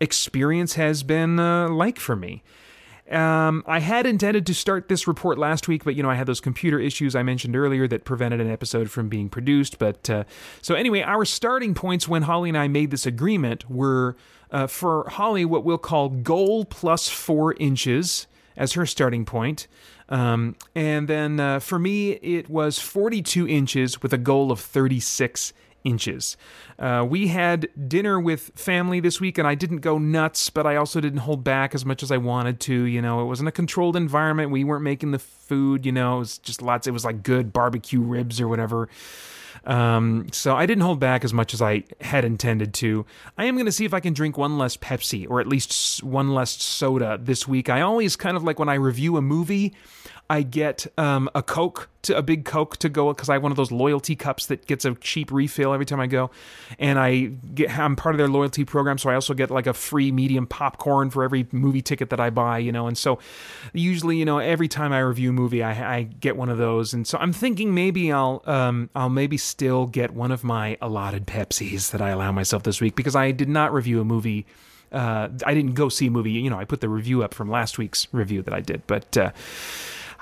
[0.00, 2.42] experience has been uh, like for me.
[3.10, 6.26] Um, I had intended to start this report last week, but you know I had
[6.26, 9.78] those computer issues I mentioned earlier that prevented an episode from being produced.
[9.78, 10.24] But uh,
[10.62, 14.16] so anyway, our starting points when Holly and I made this agreement were
[14.50, 19.66] uh, for Holly what we'll call goal plus four inches as her starting point.
[20.12, 25.54] Um, and then uh, for me, it was 42 inches with a goal of 36
[25.84, 26.36] inches.
[26.78, 30.76] Uh, we had dinner with family this week, and I didn't go nuts, but I
[30.76, 32.74] also didn't hold back as much as I wanted to.
[32.74, 34.50] You know, it wasn't a controlled environment.
[34.50, 37.50] We weren't making the food, you know, it was just lots, it was like good
[37.50, 38.90] barbecue ribs or whatever.
[39.64, 43.06] Um, so I didn't hold back as much as I had intended to.
[43.38, 46.02] I am going to see if I can drink one less Pepsi or at least
[46.02, 47.68] one less soda this week.
[47.68, 49.72] I always kind of like when I review a movie,
[50.30, 53.52] I get um, a Coke, to, a big Coke to go because I have one
[53.52, 56.30] of those loyalty cups that gets a cheap refill every time I go,
[56.78, 59.74] and I get I'm part of their loyalty program, so I also get like a
[59.74, 62.86] free medium popcorn for every movie ticket that I buy, you know.
[62.86, 63.18] And so
[63.72, 66.94] usually, you know, every time I review a movie, I, I get one of those,
[66.94, 71.26] and so I'm thinking maybe I'll um, I'll maybe still get one of my allotted
[71.26, 74.46] Pepsis that I allow myself this week because I did not review a movie
[74.92, 76.32] uh, I didn't go see a movie.
[76.32, 79.16] You know, I put the review up from last week's review that I did, but
[79.16, 79.32] uh,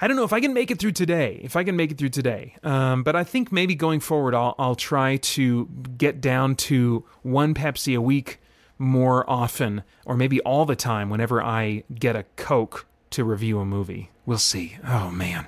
[0.01, 1.41] I don't know if I can make it through today.
[1.43, 4.55] If I can make it through today, um, but I think maybe going forward, I'll
[4.59, 8.41] I'll try to get down to one Pepsi a week
[8.79, 13.65] more often, or maybe all the time whenever I get a Coke to review a
[13.65, 14.11] movie.
[14.25, 14.77] We'll see.
[14.87, 15.47] Oh man.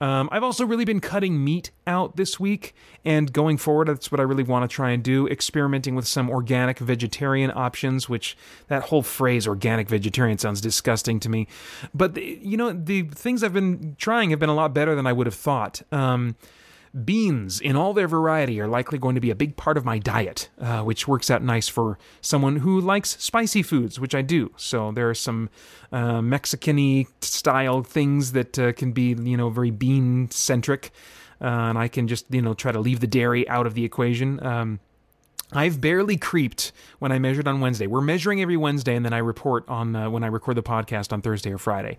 [0.00, 4.20] Um, I've also really been cutting meat out this week, and going forward, that's what
[4.20, 5.26] I really want to try and do.
[5.26, 8.36] Experimenting with some organic vegetarian options, which
[8.68, 11.48] that whole phrase "organic vegetarian" sounds disgusting to me.
[11.92, 15.06] But the, you know, the things I've been trying have been a lot better than
[15.06, 15.82] I would have thought.
[15.90, 16.36] Um,
[17.02, 19.98] Beans in all their variety are likely going to be a big part of my
[19.98, 24.52] diet, uh, which works out nice for someone who likes spicy foods, which I do.
[24.56, 25.50] So there are some
[25.90, 30.92] uh, Mexican style things that uh, can be, you know, very bean centric.
[31.40, 33.84] Uh, and I can just, you know, try to leave the dairy out of the
[33.84, 34.44] equation.
[34.44, 34.78] Um,
[35.52, 37.86] I've barely creeped when I measured on Wednesday.
[37.86, 41.12] We're measuring every Wednesday, and then I report on uh, when I record the podcast
[41.12, 41.96] on Thursday or Friday.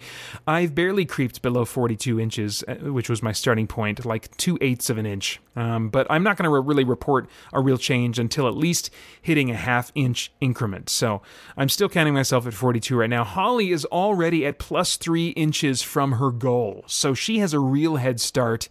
[0.47, 4.89] I've barely creeped below 42 inches, uh, which was my starting point, like two eighths
[4.89, 5.39] of an inch.
[5.55, 8.89] Um, but I'm not going to re- really report a real change until at least
[9.21, 10.89] hitting a half inch increment.
[10.89, 11.21] So
[11.55, 13.23] I'm still counting myself at 42 right now.
[13.23, 17.97] Holly is already at plus three inches from her goal, so she has a real
[17.97, 18.67] head start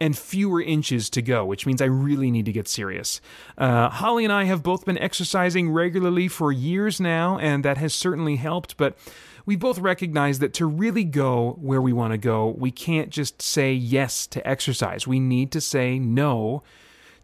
[0.00, 3.20] and fewer inches to go, which means I really need to get serious.
[3.56, 7.94] Uh, Holly and I have both been exercising regularly for years now, and that has
[7.94, 8.96] certainly helped, but
[9.46, 13.42] we both recognize that to really go where we want to go, we can't just
[13.42, 15.06] say yes to exercise.
[15.06, 16.62] We need to say no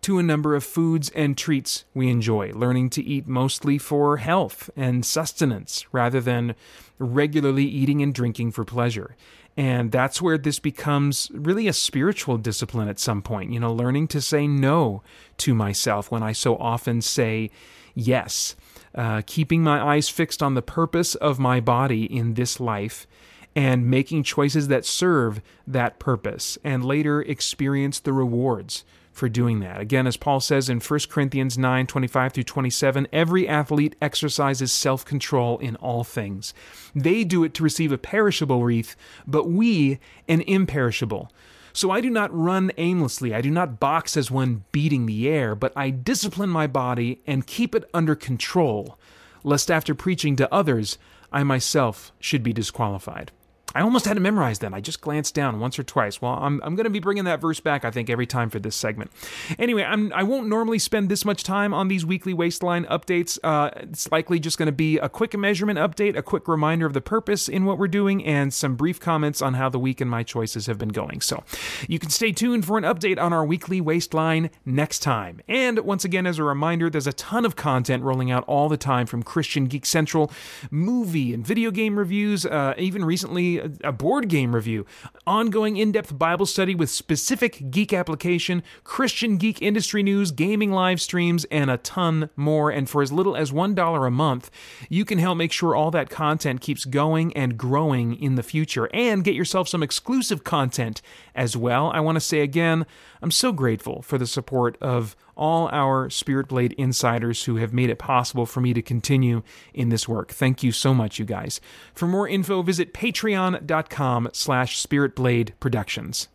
[0.02, 4.70] to a number of foods and treats we enjoy, learning to eat mostly for health
[4.76, 6.54] and sustenance rather than
[6.98, 9.16] regularly eating and drinking for pleasure.
[9.60, 14.08] And that's where this becomes really a spiritual discipline at some point, you know, learning
[14.08, 15.02] to say no
[15.36, 17.50] to myself when I so often say
[17.94, 18.56] yes,
[18.94, 23.06] uh, keeping my eyes fixed on the purpose of my body in this life
[23.54, 29.80] and making choices that serve that purpose and later experience the rewards for doing that.
[29.80, 35.04] Again, as Paul says in 1 Corinthians 9 25 through 27, every athlete exercises self
[35.04, 36.54] control in all things.
[36.94, 38.96] They do it to receive a perishable wreath,
[39.26, 41.30] but we an imperishable.
[41.72, 43.34] So I do not run aimlessly.
[43.34, 47.46] I do not box as one beating the air, but I discipline my body and
[47.46, 48.98] keep it under control,
[49.44, 50.98] lest after preaching to others,
[51.32, 53.30] I myself should be disqualified.
[53.74, 54.74] I almost had to memorize them.
[54.74, 56.20] I just glanced down once or twice.
[56.20, 58.58] Well, I'm, I'm going to be bringing that verse back, I think, every time for
[58.58, 59.10] this segment.
[59.58, 63.38] Anyway, I'm, I won't normally spend this much time on these weekly waistline updates.
[63.44, 66.94] Uh, it's likely just going to be a quick measurement update, a quick reminder of
[66.94, 70.10] the purpose in what we're doing, and some brief comments on how the week and
[70.10, 71.20] my choices have been going.
[71.20, 71.44] So
[71.88, 75.40] you can stay tuned for an update on our weekly waistline next time.
[75.48, 78.76] And once again, as a reminder, there's a ton of content rolling out all the
[78.76, 80.30] time from Christian Geek Central,
[80.70, 84.86] movie and video game reviews, uh, even recently a board game review,
[85.26, 91.00] ongoing in depth Bible study with specific geek application, Christian geek industry news, gaming live
[91.00, 92.70] streams, and a ton more.
[92.70, 94.50] And for as little as $1 a month,
[94.88, 98.88] you can help make sure all that content keeps going and growing in the future
[98.92, 101.02] and get yourself some exclusive content
[101.34, 101.90] as well.
[101.92, 102.86] I want to say again,
[103.22, 107.90] I'm so grateful for the support of all our Spirit Blade insiders who have made
[107.90, 110.30] it possible for me to continue in this work.
[110.30, 111.60] Thank you so much, you guys.
[111.94, 116.28] For more info, visit patreon.com slash spiritblade productions.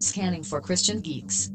[0.00, 1.50] Scanning for Christian geeks.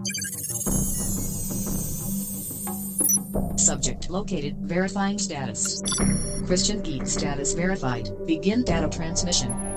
[3.58, 4.56] Subject located.
[4.60, 5.82] Verifying status.
[6.45, 8.10] Christian geek status verified.
[8.28, 9.74] Begin data transmission.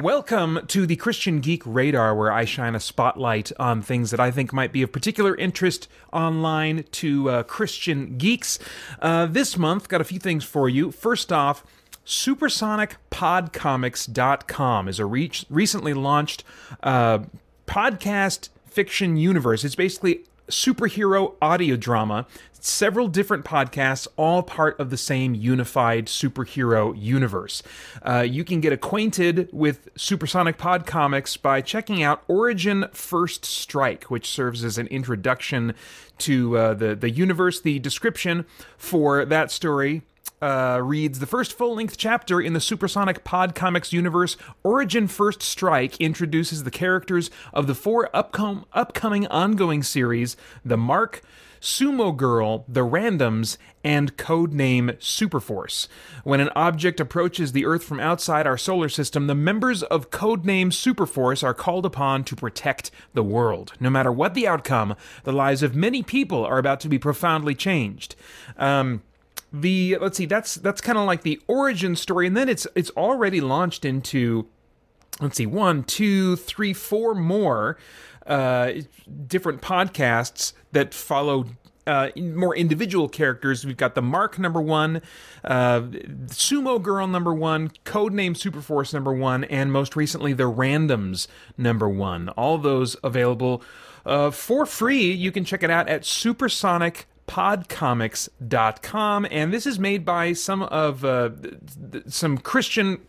[0.00, 4.30] Welcome to the Christian Geek Radar, where I shine a spotlight on things that I
[4.30, 8.58] think might be of particular interest online to uh, Christian geeks.
[9.00, 10.90] Uh, this month, got a few things for you.
[10.90, 11.64] First off,
[12.06, 16.42] supersonicpodcomics.com is a re- recently launched
[16.82, 17.20] uh,
[17.66, 19.62] podcast fiction universe.
[19.62, 26.94] It's basically superhero audio drama, several different podcasts, all part of the same unified superhero
[26.96, 27.62] universe.
[28.02, 34.04] Uh, you can get acquainted with Supersonic Pod Comics by checking out Origin First Strike,
[34.04, 35.74] which serves as an introduction
[36.18, 37.60] to uh, the, the universe.
[37.60, 40.02] The description for that story
[40.42, 44.36] uh, reads the first full length chapter in the Supersonic Pod Comics universe.
[44.64, 51.22] Origin First Strike introduces the characters of the four upcom- upcoming ongoing series The Mark,
[51.60, 55.86] Sumo Girl, The Randoms, and codename Superforce.
[56.24, 60.72] When an object approaches the Earth from outside our solar system, the members of codename
[60.72, 63.74] Superforce are called upon to protect the world.
[63.78, 67.54] No matter what the outcome, the lives of many people are about to be profoundly
[67.54, 68.16] changed.
[68.56, 69.02] Um,
[69.52, 72.90] the let's see that's that's kind of like the origin story and then it's it's
[72.90, 74.46] already launched into
[75.20, 77.76] let's see one two three four more
[78.26, 78.72] uh
[79.26, 81.46] different podcasts that follow
[81.86, 83.66] uh, more individual characters.
[83.66, 85.02] We've got the Mark number one,
[85.42, 85.80] uh,
[86.26, 91.26] Sumo Girl number one, Codename Superforce number one, and most recently the Randoms
[91.58, 92.28] number one.
[92.30, 93.62] All those available
[94.06, 95.10] uh, for free.
[95.10, 101.04] You can check it out at Supersonic podcomics.com and this is made by some of
[101.04, 101.30] uh,
[102.06, 103.00] some christian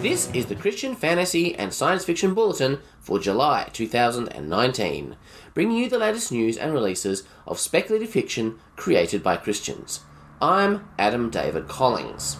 [0.05, 5.15] This is the Christian Fantasy and Science Fiction Bulletin for July 2019,
[5.55, 10.01] bringing you the latest news and releases of speculative fiction created by Christians.
[10.39, 12.37] I'm Adam David Collings.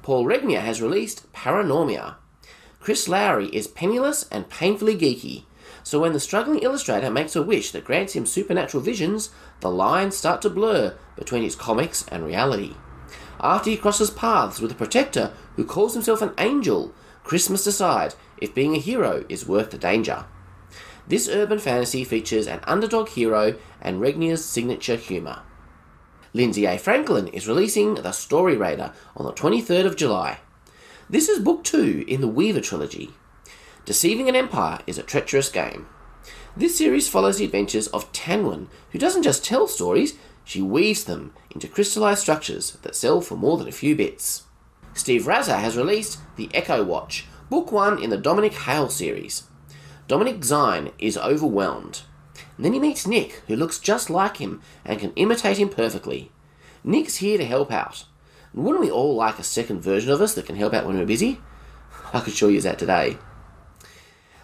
[0.00, 2.14] Paul Regnier has released Paranormia.
[2.80, 5.44] Chris Lowry is penniless and painfully geeky,
[5.82, 9.28] so when the struggling illustrator makes a wish that grants him supernatural visions,
[9.60, 12.76] the lines start to blur between his comics and reality.
[13.42, 18.14] After he crosses paths with a protector who calls himself an angel, Chris must decide
[18.40, 20.26] if being a hero is worth the danger.
[21.08, 25.42] This urban fantasy features an underdog hero and Regnier's signature humour.
[26.32, 26.78] Lindsay A.
[26.78, 30.38] Franklin is releasing The Story Raider on the 23rd of July.
[31.10, 33.10] This is book two in the Weaver trilogy.
[33.84, 35.88] Deceiving an Empire is a treacherous game.
[36.56, 40.14] This series follows the adventures of Tanwen, who doesn't just tell stories,
[40.44, 44.44] she weaves them into crystallized structures that sell for more than a few bits.
[44.94, 49.44] Steve Rzasa has released The Echo Watch, book one in the Dominic Hale series.
[50.08, 52.02] Dominic Zine is overwhelmed.
[52.56, 56.30] And then he meets Nick, who looks just like him and can imitate him perfectly.
[56.84, 58.04] Nick's here to help out.
[58.52, 60.98] And wouldn't we all like a second version of us that can help out when
[60.98, 61.40] we're busy?
[62.12, 63.16] I could show you that today.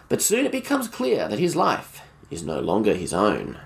[0.07, 3.59] But soon it becomes clear that his life is no longer his own.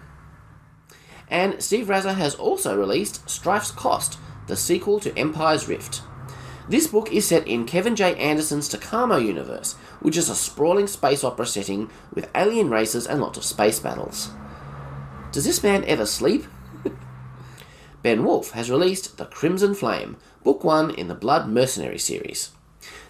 [1.33, 6.03] And Steve Rzasa has also released Strife's Cost, the sequel to Empire's Rift.
[6.69, 8.15] This book is set in Kevin J.
[8.17, 13.39] Anderson's Takamo universe, which is a sprawling space opera setting with alien races and lots
[13.39, 14.29] of space battles.
[15.31, 16.45] Does this man ever sleep?
[18.03, 22.51] ben Wolf has released The Crimson Flame, book one in the Blood Mercenary series.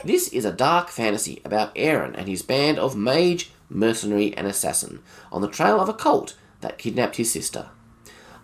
[0.06, 5.04] This is a dark fantasy about Aaron and his band of mage, mercenary, and assassin
[5.30, 7.70] on the trail of a cult that kidnapped his sister.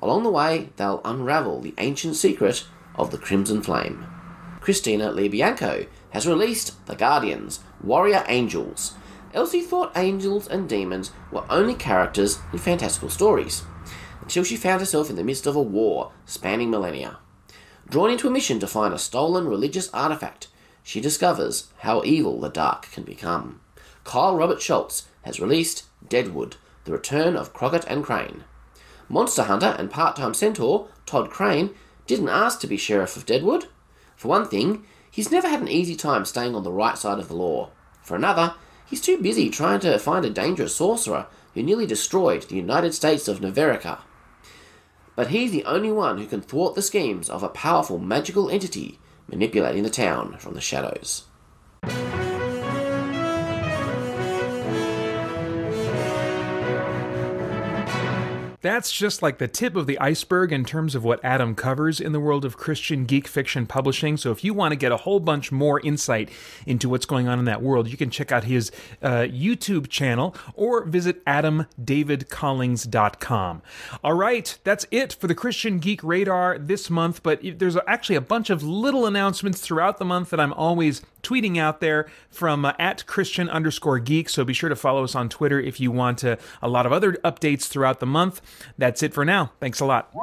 [0.02, 4.06] Along the way, they'll unravel the ancient secret of the Crimson Flame.
[4.62, 8.94] Christina Libianco has released The Guardians, Warrior Angels.
[9.34, 13.64] Elsie thought angels and demons were only characters in fantastical stories,
[14.22, 17.18] until she found herself in the midst of a war spanning millennia.
[17.88, 20.48] Drawn into a mission to find a stolen religious artifact,
[20.84, 23.62] she discovers how evil the dark can become.
[24.04, 28.44] Kyle Robert Schultz has released Deadwood, The Return of Crockett and Crane.
[29.10, 31.72] Monster hunter and part time centaur Todd Crane
[32.06, 33.66] didn't ask to be sheriff of Deadwood.
[34.16, 37.28] For one thing, he's never had an easy time staying on the right side of
[37.28, 37.72] the law.
[38.04, 38.54] For another,
[38.86, 43.28] he's too busy trying to find a dangerous sorcerer who nearly destroyed the United States
[43.28, 44.00] of Neverica.
[45.16, 49.00] But he's the only one who can thwart the schemes of a powerful magical entity
[49.28, 51.26] manipulating the town from the shadows.
[58.62, 62.12] That's just like the tip of the iceberg in terms of what Adam covers in
[62.12, 64.18] the world of Christian geek fiction publishing.
[64.18, 66.30] So, if you want to get a whole bunch more insight
[66.66, 68.70] into what's going on in that world, you can check out his
[69.02, 73.62] uh, YouTube channel or visit adamdavidcollings.com.
[74.04, 78.22] All right, that's it for the Christian Geek Radar this month, but there's actually a
[78.22, 82.74] bunch of little announcements throughout the month that I'm always tweeting out there from uh,
[82.80, 84.30] at Christian underscore geek.
[84.30, 86.92] So be sure to follow us on Twitter if you want uh, a lot of
[86.92, 88.42] other updates throughout the month.
[88.78, 89.52] That's it for now.
[89.60, 90.14] Thanks a lot.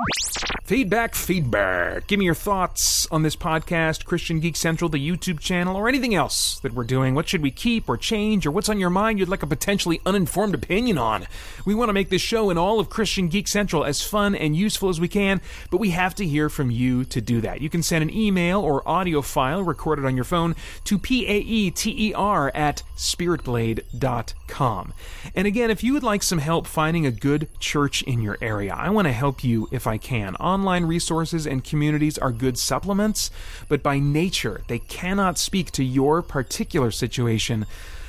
[0.64, 2.08] Feedback, feedback.
[2.08, 6.12] Give me your thoughts on this podcast, Christian Geek Central, the YouTube channel, or anything
[6.14, 7.14] else that we're doing.
[7.14, 10.00] What should we keep or change, or what's on your mind you'd like a potentially
[10.04, 11.26] uninformed opinion on?
[11.64, 14.56] We want to make this show and all of Christian Geek Central as fun and
[14.56, 17.60] useful as we can, but we have to hear from you to do that.
[17.60, 22.82] You can send an email or audio file recorded on your phone to P-A-E-T-E-R at
[22.96, 24.94] spiritblade.com.
[25.34, 28.74] And again, if you would like some help finding a good church in your area,
[28.74, 30.34] I want to help you if I can.
[30.36, 33.30] Online resources and communities are good supplements,
[33.68, 37.66] but by nature, they cannot speak to your particular situation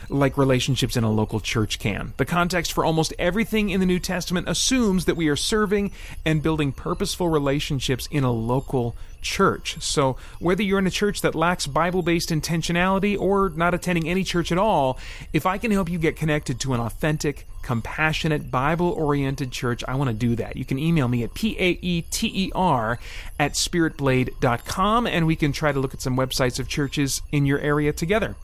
[0.10, 2.14] like relationships in a local church can.
[2.18, 5.92] The context for almost everything in the New Testament assumes that we are serving
[6.26, 9.82] and building purposeful relationships in a local church.
[9.82, 14.24] So, whether you're in a church that lacks Bible based intentionality or not attending any
[14.24, 14.98] church at all,
[15.34, 19.96] if I can help you get connected to an authentic, compassionate, Bible oriented church, I
[19.96, 20.56] want to do that.
[20.56, 23.00] You can email me at P A E T E R
[23.40, 27.60] at spiritblade.com and we can try to look at some websites of churches in your
[27.60, 28.36] area together.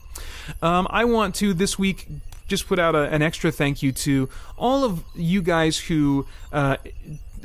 [0.62, 2.06] Um, I want to this week
[2.46, 6.76] just put out a, an extra thank you to all of you guys who uh,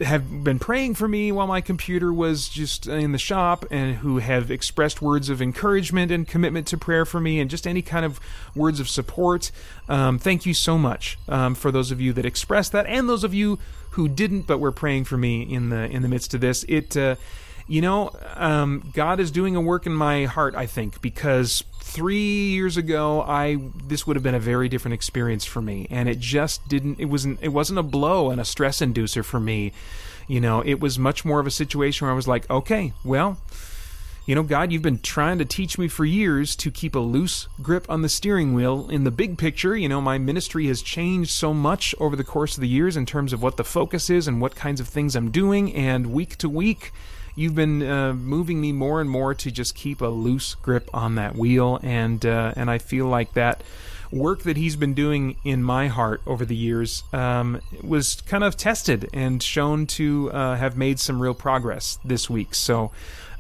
[0.02, 4.20] have been praying for me while my computer was just in the shop and who
[4.20, 8.06] have expressed words of encouragement and commitment to prayer for me and just any kind
[8.06, 8.20] of
[8.56, 9.52] words of support.
[9.88, 13.24] Um, thank you so much um, for those of you that expressed that and those
[13.24, 13.60] of you
[13.92, 16.64] who didn't but were praying for me in the in the midst of this.
[16.68, 17.16] It uh,
[17.70, 22.50] you know, um, God is doing a work in my heart, I think, because three
[22.50, 26.20] years ago, I this would have been a very different experience for me, and it
[26.20, 27.00] just didn't.
[27.00, 27.40] It wasn't.
[27.44, 29.72] It wasn't a blow and a stress inducer for me.
[30.28, 33.38] You know, it was much more of a situation where I was like, okay, well,
[34.26, 37.48] you know, God, you've been trying to teach me for years to keep a loose
[37.62, 38.90] grip on the steering wheel.
[38.90, 42.58] In the big picture, you know, my ministry has changed so much over the course
[42.58, 45.16] of the years in terms of what the focus is and what kinds of things
[45.16, 46.92] I'm doing, and week to week
[47.40, 51.16] you've been uh, moving me more and more to just keep a loose grip on
[51.16, 53.64] that wheel, and uh, and I feel like that
[54.12, 58.58] work that he's been doing in my heart over the years um, was kind of
[58.58, 62.56] tested and shown to uh, have made some real progress this week.
[62.56, 62.92] So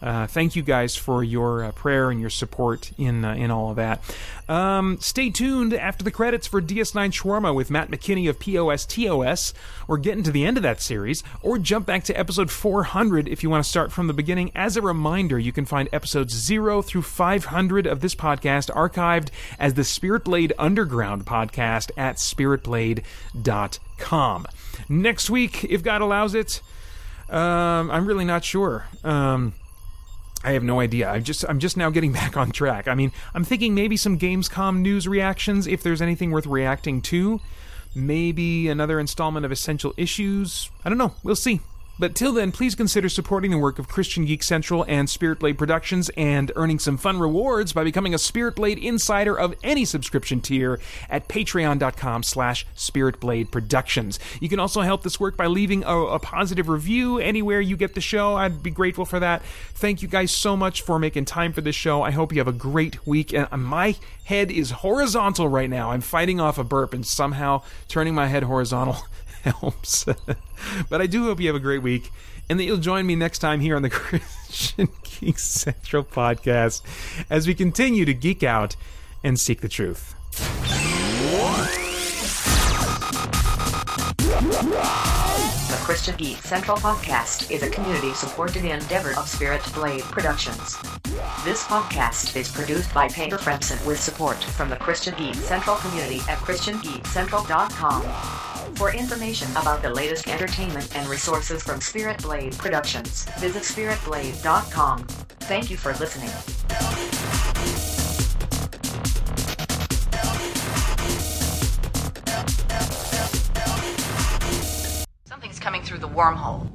[0.01, 3.69] uh, thank you guys for your uh, prayer and your support in uh, in all
[3.69, 4.01] of that.
[4.47, 9.53] Um, stay tuned after the credits for DS9 Shawarma with Matt McKinney of POSTOS.
[9.87, 13.43] We're getting to the end of that series, or jump back to episode 400 if
[13.43, 14.51] you want to start from the beginning.
[14.55, 19.29] As a reminder, you can find episodes 0 through 500 of this podcast archived
[19.59, 24.47] as the Spirit Blade Underground podcast at spiritblade.com.
[24.87, 26.61] Next week, if God allows it,
[27.29, 28.87] um, I'm really not sure.
[29.03, 29.53] Um,
[30.43, 31.09] I have no idea.
[31.09, 32.87] I'm just I'm just now getting back on track.
[32.87, 37.39] I mean, I'm thinking maybe some Gamescom news reactions if there's anything worth reacting to.
[37.95, 40.69] Maybe another installment of Essential Issues.
[40.85, 41.15] I don't know.
[41.23, 41.59] We'll see.
[41.99, 45.57] But till then, please consider supporting the work of Christian Geek Central and Spirit Blade
[45.57, 50.39] Productions and earning some fun rewards by becoming a Spirit Blade insider of any subscription
[50.39, 50.79] tier
[51.09, 52.65] at patreon.com slash
[53.51, 54.19] productions.
[54.39, 57.95] You can also help this work by leaving a, a positive review anywhere you get
[57.95, 58.35] the show.
[58.35, 59.43] I'd be grateful for that.
[59.73, 62.01] Thank you guys so much for making time for this show.
[62.01, 63.33] I hope you have a great week.
[63.33, 65.91] And uh, my head is horizontal right now.
[65.91, 68.97] I'm fighting off a burp and somehow turning my head horizontal
[69.43, 70.05] helps.
[70.89, 72.11] but I do hope you have a great week
[72.49, 76.81] and that you'll join me next time here on the Christian Geek Central podcast
[77.29, 78.75] as we continue to geek out
[79.23, 80.15] and seek the truth.
[85.99, 90.77] Christian Geek Central podcast is a community supported endeavor of Spirit Blade Productions.
[91.43, 96.21] This podcast is produced by Paeter Frandsen with support from the Christian Geek Central community
[96.29, 98.75] at ChristianGeekCentral.com.
[98.75, 105.03] For information about the latest entertainment and resources from Spirit Blade Productions, visit SpiritBlade.com.
[105.03, 106.29] Thank you for listening.
[115.39, 116.67] Something's coming through the wormhole.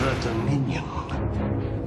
[0.00, 0.84] The Dominion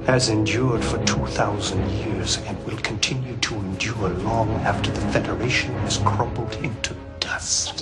[0.06, 5.98] has endured for 2,000 years and will continue to endure long after the Federation has
[5.98, 7.80] crumbled into dust.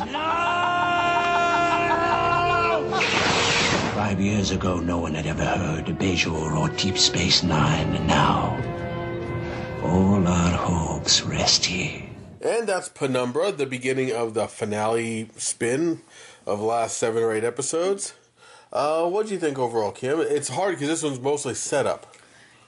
[3.93, 8.07] Five years ago, no one had ever heard of Bajor or Deep Space Nine, and
[8.07, 8.59] now
[9.85, 12.06] all our hopes rest here.
[12.47, 16.03] And that's Penumbra, the beginning of the finale spin
[16.47, 18.15] of the last seven or eight episodes.
[18.73, 20.21] Uh, what do you think overall, Kim?
[20.21, 22.15] It's hard because this one's mostly setup.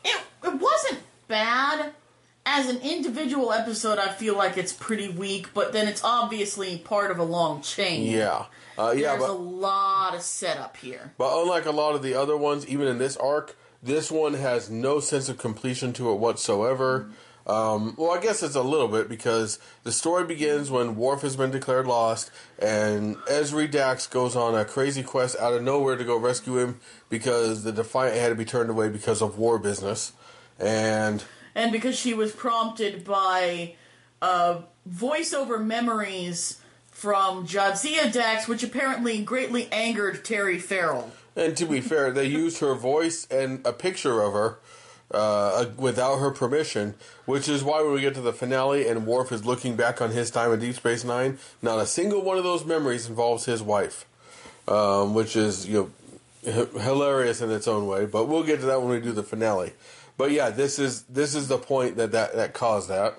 [0.05, 1.93] It, it wasn't bad.
[2.45, 7.13] As an individual episode, I feel like it's pretty weak, but then it's obviously part
[7.13, 8.11] of a long chain.
[8.11, 8.47] Yeah.
[8.77, 11.13] Uh, yeah, There's but, a lot of setup here.
[11.19, 14.71] but unlike a lot of the other ones, even in this arc, this one has
[14.71, 17.11] no sense of completion to it whatsoever.
[17.49, 21.35] Um, well, I guess it's a little bit because the story begins when Worf has
[21.35, 26.05] been declared lost, and Ezri Dax goes on a crazy quest out of nowhere to
[26.05, 26.79] go rescue him
[27.09, 30.13] because the Defiant had to be turned away because of war business.
[30.59, 31.25] And
[31.55, 33.77] And because she was prompted by
[34.21, 41.13] uh, voiceover memories from Jadzia Dax, which apparently greatly angered Terry Farrell.
[41.37, 44.59] And to be fair, they used her voice and a picture of her
[45.11, 46.95] uh, without her permission,
[47.25, 50.11] which is why when we get to the finale and Worf is looking back on
[50.11, 53.63] his time in Deep Space Nine, not a single one of those memories involves his
[53.63, 54.05] wife,
[54.67, 55.91] um, which is you
[56.45, 58.07] know h- hilarious in its own way.
[58.07, 59.73] But we'll get to that when we do the finale.
[60.17, 63.19] But yeah, this is this is the point that that, that caused that.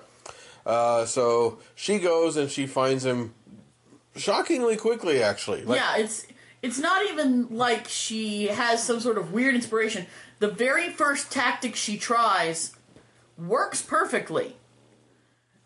[0.64, 3.34] Uh, so she goes and she finds him
[4.16, 5.64] shockingly quickly, actually.
[5.64, 6.26] Like, yeah, it's
[6.62, 10.06] it's not even like she has some sort of weird inspiration.
[10.38, 12.74] The very first tactic she tries
[13.38, 14.56] works perfectly.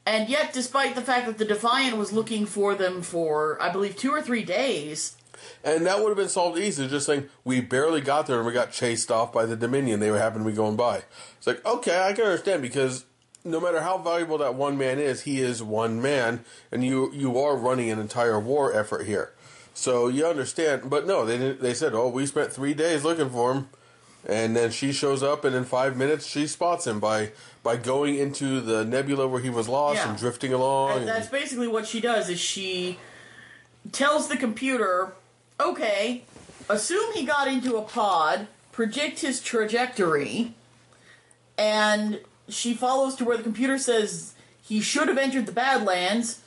[0.06, 3.96] And yet, despite the fact that the Defiant was looking for them for, I believe,
[3.96, 5.16] two or three days,
[5.64, 8.52] And that would have been solved easily, just saying we barely got there and we
[8.52, 10.00] got chased off by the Dominion.
[10.00, 11.02] They were happened to be going by.
[11.38, 13.04] It's like okay, I can understand because
[13.44, 17.38] no matter how valuable that one man is, he is one man, and you you
[17.38, 19.32] are running an entire war effort here.
[19.74, 23.28] So you understand, but no, they didn't, they said, oh, we spent three days looking
[23.28, 23.68] for him,
[24.26, 27.32] and then she shows up, and in five minutes she spots him by
[27.64, 30.10] by going into the nebula where he was lost Yeah.
[30.10, 30.98] and drifting along.
[30.98, 32.98] And that's basically what she does is she
[33.90, 35.14] tells the computer,
[35.58, 36.24] okay,
[36.68, 40.54] assume he got into a pod, predict his trajectory,
[41.58, 46.40] and she follows to where the computer says he should have entered the Badlands,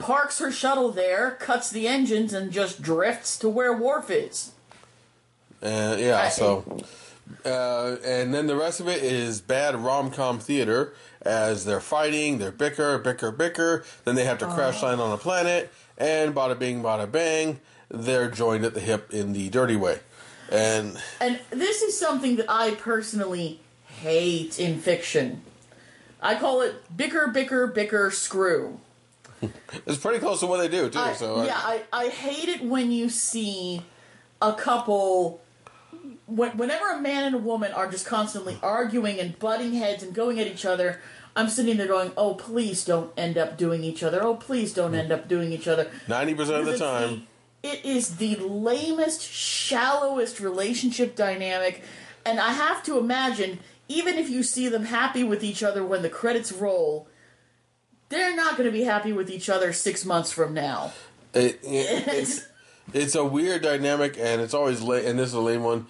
[0.00, 4.52] parks her shuttle there, cuts the engines, and just drifts to where Worf is.
[5.62, 6.78] Uh, yeah, I- so.
[7.44, 12.36] Uh, and then the rest of it is bad rom com theater as they're fighting,
[12.38, 13.82] they're bicker, bicker, bicker.
[14.04, 18.30] Then they have to crash land on a planet, and bada bing, bada bang, they're
[18.30, 20.00] joined at the hip in the dirty way.
[20.52, 25.42] And And this is something that I personally hate in fiction.
[26.20, 28.80] I call it bicker, bicker, bicker, screw.
[29.86, 30.98] it's pretty close to what they do, too.
[30.98, 33.82] I, so uh, yeah, I, I hate it when you see
[34.40, 35.40] a couple.
[36.26, 40.14] When, whenever a man and a woman are just constantly arguing and butting heads and
[40.14, 41.00] going at each other,
[41.36, 44.22] I'm sitting there going, "Oh, please don't end up doing each other.
[44.22, 47.26] Oh, please don't end up doing each other." 90% of the time.
[47.62, 51.82] it is the lamest, shallowest relationship dynamic,
[52.24, 56.02] and I have to imagine, even if you see them happy with each other when
[56.02, 57.06] the credits roll,
[58.14, 60.92] they're not going to be happy with each other six months from now.
[61.34, 62.46] It, it, it's
[62.92, 65.04] it's a weird dynamic, and it's always late.
[65.04, 65.86] And this is a lame one.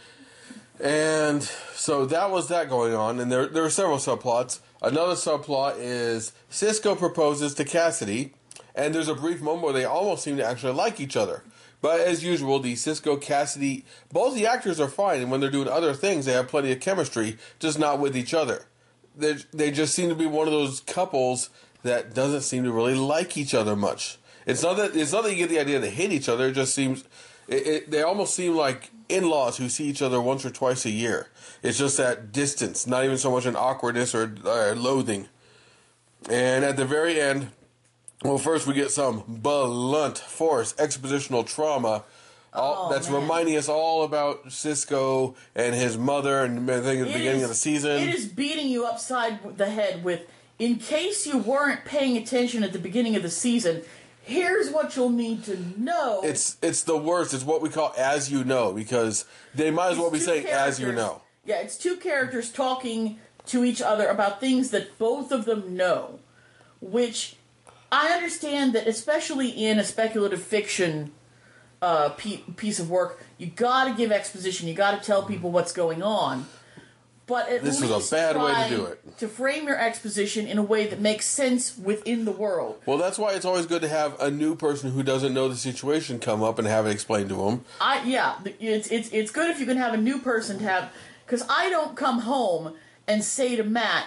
[0.80, 1.42] And
[1.74, 4.60] so that was that going on, and there there are several subplots.
[4.82, 8.32] Another subplot is Sisko proposes to Cassidy,
[8.74, 11.42] and there's a brief moment where they almost seem to actually like each other.
[11.80, 15.68] But as usual, the Sisko Cassidy, both the actors are fine, and when they're doing
[15.68, 18.66] other things, they have plenty of chemistry, just not with each other.
[19.16, 21.50] They they just seem to be one of those couples
[21.84, 24.18] that doesn't seem to really like each other much.
[24.46, 26.48] It's not that it's not that you get the idea they hate each other.
[26.48, 27.04] It just seems
[27.48, 30.90] it, it, they almost seem like in-laws who see each other once or twice a
[30.90, 31.28] year.
[31.62, 35.28] It's just that distance, not even so much an awkwardness or uh, loathing.
[36.28, 37.50] And at the very end,
[38.22, 42.04] Well, first we get some blunt force expositional trauma.
[42.54, 43.20] All, Oh, that's man.
[43.22, 47.44] reminding us all about Sisko and his mother and everything at the It beginning is-
[47.44, 47.90] of the season.
[48.08, 50.22] It is beating you upside the head with,
[50.58, 53.82] in case you weren't paying attention at the beginning of the season,
[54.22, 56.20] here's what you'll need to know.
[56.22, 57.34] It's it's the worst.
[57.34, 59.24] It's what we call as you know because
[59.54, 61.22] they might as well be saying as you know.
[61.44, 66.20] Yeah, it's two characters talking to each other about things that both of them know,
[66.80, 67.36] which
[67.92, 71.12] I understand that, especially in a speculative fiction
[71.82, 74.66] uh, piece of work, you got to give exposition.
[74.68, 76.46] You got to tell people what's going on.
[77.26, 79.18] But at This was a bad way to do it.
[79.18, 82.82] To frame your exposition in a way that makes sense within the world.
[82.84, 85.56] Well, that's why it's always good to have a new person who doesn't know the
[85.56, 87.64] situation come up and have it explained to them.
[87.80, 90.92] I yeah, it's it's it's good if you can have a new person to have
[91.24, 92.74] because I don't come home
[93.08, 94.06] and say to Matt,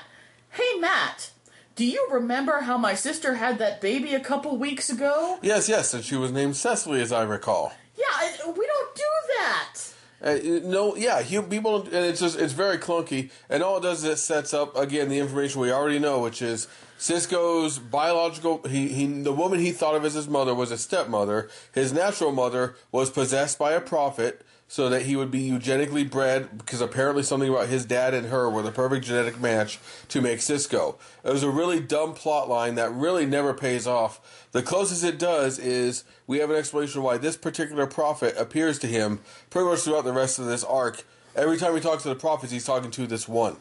[0.51, 1.31] "Hey Matt,
[1.75, 5.91] do you remember how my sister had that baby a couple weeks ago?" Yes, yes,
[5.93, 7.73] and she was named Cecily, as I recall.
[7.97, 9.03] Yeah, we don't do
[9.39, 9.73] that.
[10.21, 14.03] Uh, no, yeah, hu people, and it's just it's very clunky, and all it does
[14.03, 18.61] is it sets up again the information we already know, which is Sisko's biological.
[18.67, 21.49] He, he the woman he thought of as his mother was a stepmother.
[21.71, 26.57] His natural mother was possessed by a prophet, so that he would be eugenically bred
[26.57, 30.39] because apparently something about his dad and her were the perfect genetic match to make
[30.39, 30.97] Sisko.
[31.23, 34.47] It was a really dumb plot line that really never pays off.
[34.51, 38.87] The closest it does is we have an explanation why this particular prophet appears to
[38.87, 41.05] him pretty much throughout the rest of this arc.
[41.35, 43.57] Every time he talks to the prophets, he's talking to this one.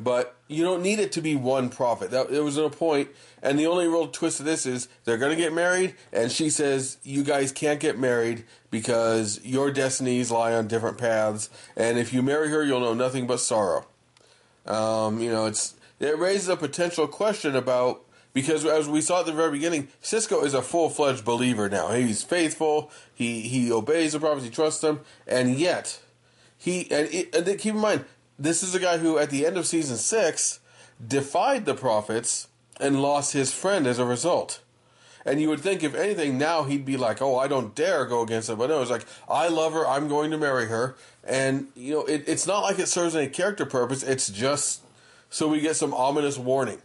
[0.00, 2.10] But you don't need it to be one prophet.
[2.10, 3.10] That it was a point,
[3.42, 6.50] and the only real twist of this is they're going to get married, and she
[6.50, 12.12] says you guys can't get married because your destinies lie on different paths, and if
[12.12, 13.86] you marry her, you'll know nothing but sorrow.
[14.66, 19.26] Um, you know, it's it raises a potential question about because as we saw at
[19.26, 21.92] the very beginning, Sisko is a full fledged believer now.
[21.92, 22.90] He's faithful.
[23.14, 24.44] He he obeys the prophets.
[24.44, 26.00] He trusts them, and yet
[26.58, 28.04] he and, it, and keep in mind
[28.38, 30.60] this is a guy who at the end of season six
[31.06, 32.48] defied the prophets
[32.80, 34.60] and lost his friend as a result.
[35.26, 38.22] And you would think, if anything, now he'd be like, "Oh, I don't dare go
[38.22, 39.86] against it." But no, it's like, "I love her.
[39.86, 43.28] I'm going to marry her." And you know, it, it's not like it serves any
[43.28, 44.02] character purpose.
[44.02, 44.82] It's just
[45.30, 46.82] so we get some ominous warning.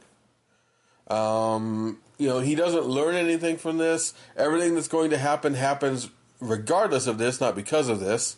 [1.10, 4.14] Um, you know, he doesn't learn anything from this.
[4.38, 8.38] Everything that's going to happen happens regardless of this, not because of this.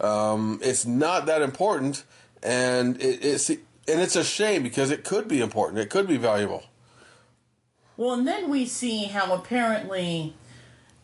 [0.00, 2.04] Um, it's not that important,
[2.42, 5.78] and it, it's and it's a shame because it could be important.
[5.78, 6.64] It could be valuable.
[7.96, 10.34] Well, and then we see how apparently,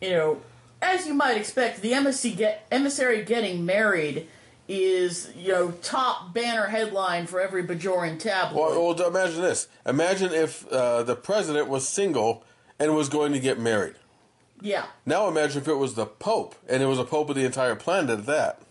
[0.01, 0.41] you know,
[0.81, 4.27] as you might expect, the embassy get, emissary getting married
[4.67, 8.75] is, you know, top banner headline for every Bajoran tabloid.
[8.75, 9.67] Well, well imagine this.
[9.85, 12.43] Imagine if uh, the president was single
[12.79, 13.95] and was going to get married.
[14.61, 14.85] yeah.
[15.05, 17.75] Now imagine if it was the Pope and it was a Pope of the entire
[17.75, 18.61] planet at that.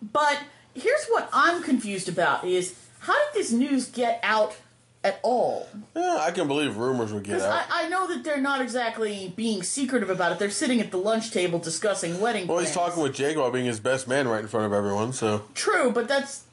[0.00, 0.40] But
[0.74, 4.56] here's what I'm confused about is how did this news get out
[5.04, 5.68] at all?
[5.96, 7.66] Yeah, I can believe rumors would get out.
[7.70, 10.38] I, I know that they're not exactly being secretive about it.
[10.38, 12.90] They're sitting at the lunch table discussing wedding well, he's plans.
[12.90, 15.12] talking with Jake about being his best man right in front of everyone.
[15.12, 16.44] So True, but that's.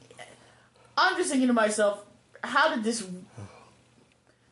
[0.96, 2.04] I'm just thinking to myself,
[2.42, 3.06] how did this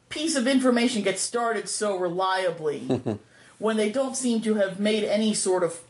[0.09, 3.19] piece of information get started so reliably
[3.59, 5.81] when they don't seem to have made any sort of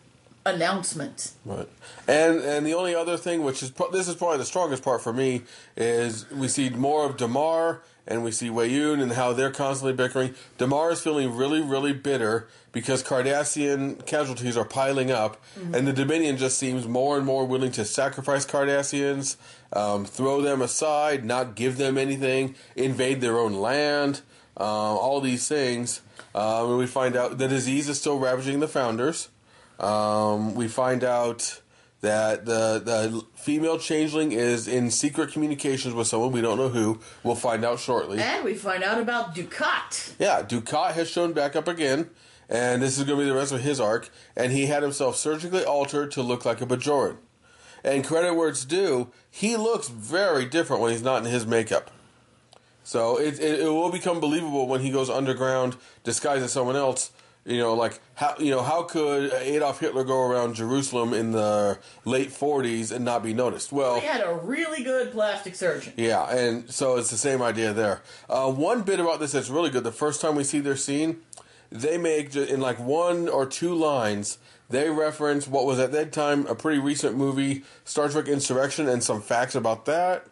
[0.46, 1.32] announcement?
[1.44, 1.68] Right.
[2.06, 5.12] And and the only other thing, which is this is probably the strongest part for
[5.12, 5.42] me,
[5.76, 10.34] is we see more of Damar and we see Weyoun and how they're constantly bickering.
[10.56, 15.42] Damar is feeling really, really bitter because Cardassian casualties are piling up,
[15.74, 19.36] and the Dominion just seems more and more willing to sacrifice Cardassians,
[19.72, 24.22] um, throw them aside, not give them anything, invade their own land,
[24.56, 26.00] uh, all these things.
[26.34, 29.28] Um, and we find out the disease is still ravaging the Founders.
[29.78, 31.60] Um, we find out
[32.00, 37.00] that the the female changeling is in secret communications with someone we don't know who.
[37.22, 38.18] We'll find out shortly.
[38.18, 40.14] And we find out about Dukat.
[40.18, 42.10] Yeah, Dukat has shown back up again,
[42.48, 44.10] and this is going to be the rest of his arc.
[44.36, 47.16] And he had himself surgically altered to look like a Bajoran.
[47.84, 51.90] And credit where it's due, he looks very different when he's not in his makeup.
[52.82, 57.10] So it, it, it will become believable when he goes underground disguised as someone else.
[57.48, 61.78] You know, like how you know how could Adolf Hitler go around Jerusalem in the
[62.04, 63.72] late '40s and not be noticed?
[63.72, 65.94] Well, He had a really good plastic surgeon.
[65.96, 68.02] yeah, and so it's the same idea there.
[68.28, 69.82] Uh, one bit about this that's really good.
[69.82, 71.20] The first time we see their scene,
[71.72, 74.36] they make in like one or two lines.
[74.70, 79.02] They reference what was at that time a pretty recent movie, Star Trek Insurrection, and
[79.02, 80.26] some facts about that.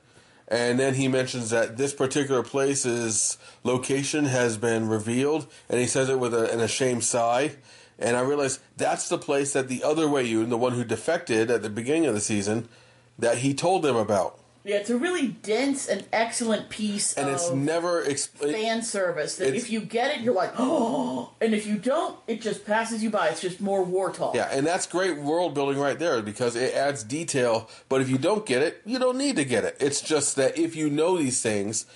[0.48, 6.08] And then he mentions that this particular place's location has been revealed, and he says
[6.08, 7.56] it with a, an ashamed sigh.
[7.98, 11.62] And I realized that's the place that the other Weyoun, the one who defected at
[11.62, 12.68] the beginning of the season,
[13.18, 14.38] that he told them about.
[14.66, 18.56] Yeah, it's a really dense and excellent piece And of it's never explained.
[18.56, 22.16] fan service that It's- if you get it, you're like, oh, and if you don't,
[22.26, 23.28] it just passes you by.
[23.28, 24.34] It's just more war talk.
[24.34, 27.70] Yeah, and that's great world building right there because it adds detail.
[27.88, 29.76] But if you don't get it, you don't need to get it.
[29.78, 31.86] It's just that if you know these things,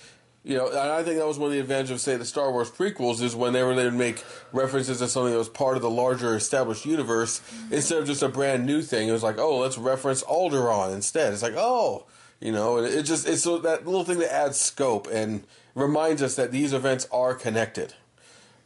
[0.45, 2.53] you know, and I think that was one of the advantages of, say, the Star
[2.53, 5.89] Wars prequels is whenever they would make references to something that was part of the
[5.89, 9.77] larger established universe, instead of just a brand new thing, it was like, oh, let's
[9.77, 11.33] reference Alderaan instead.
[11.33, 12.05] It's like, oh,
[12.41, 16.21] you know, and it just, it's so that little thing that adds scope and reminds
[16.21, 17.93] us that these events are connected.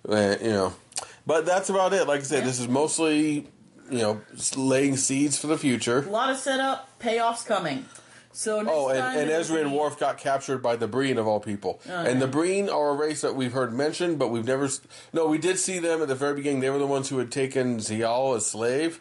[0.08, 0.74] Uh, you know,
[1.28, 2.08] but that's about it.
[2.08, 3.48] Like I said, this is mostly,
[3.92, 4.22] you know,
[4.56, 6.00] laying seeds for the future.
[6.00, 7.86] A lot of setup, payoffs coming.
[8.32, 11.40] So next Oh, and, and Ezri and Worf got captured by the Breen of all
[11.40, 11.80] people.
[11.88, 12.12] Okay.
[12.12, 14.70] And the Breen are a race that we've heard mentioned, but we've never.
[15.14, 16.60] No, we did see them at the very beginning.
[16.60, 19.00] They were the ones who had taken Ziyal as slave.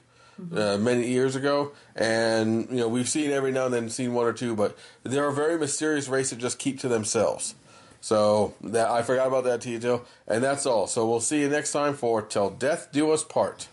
[0.54, 4.26] Uh, many years ago, and you know we've seen every now and then seen one
[4.26, 7.54] or two, but they're a very mysterious race that just keep to themselves.
[8.00, 10.86] So that I forgot about that detail, and that's all.
[10.86, 13.68] So we'll see you next time for "Till Death Do Us Part."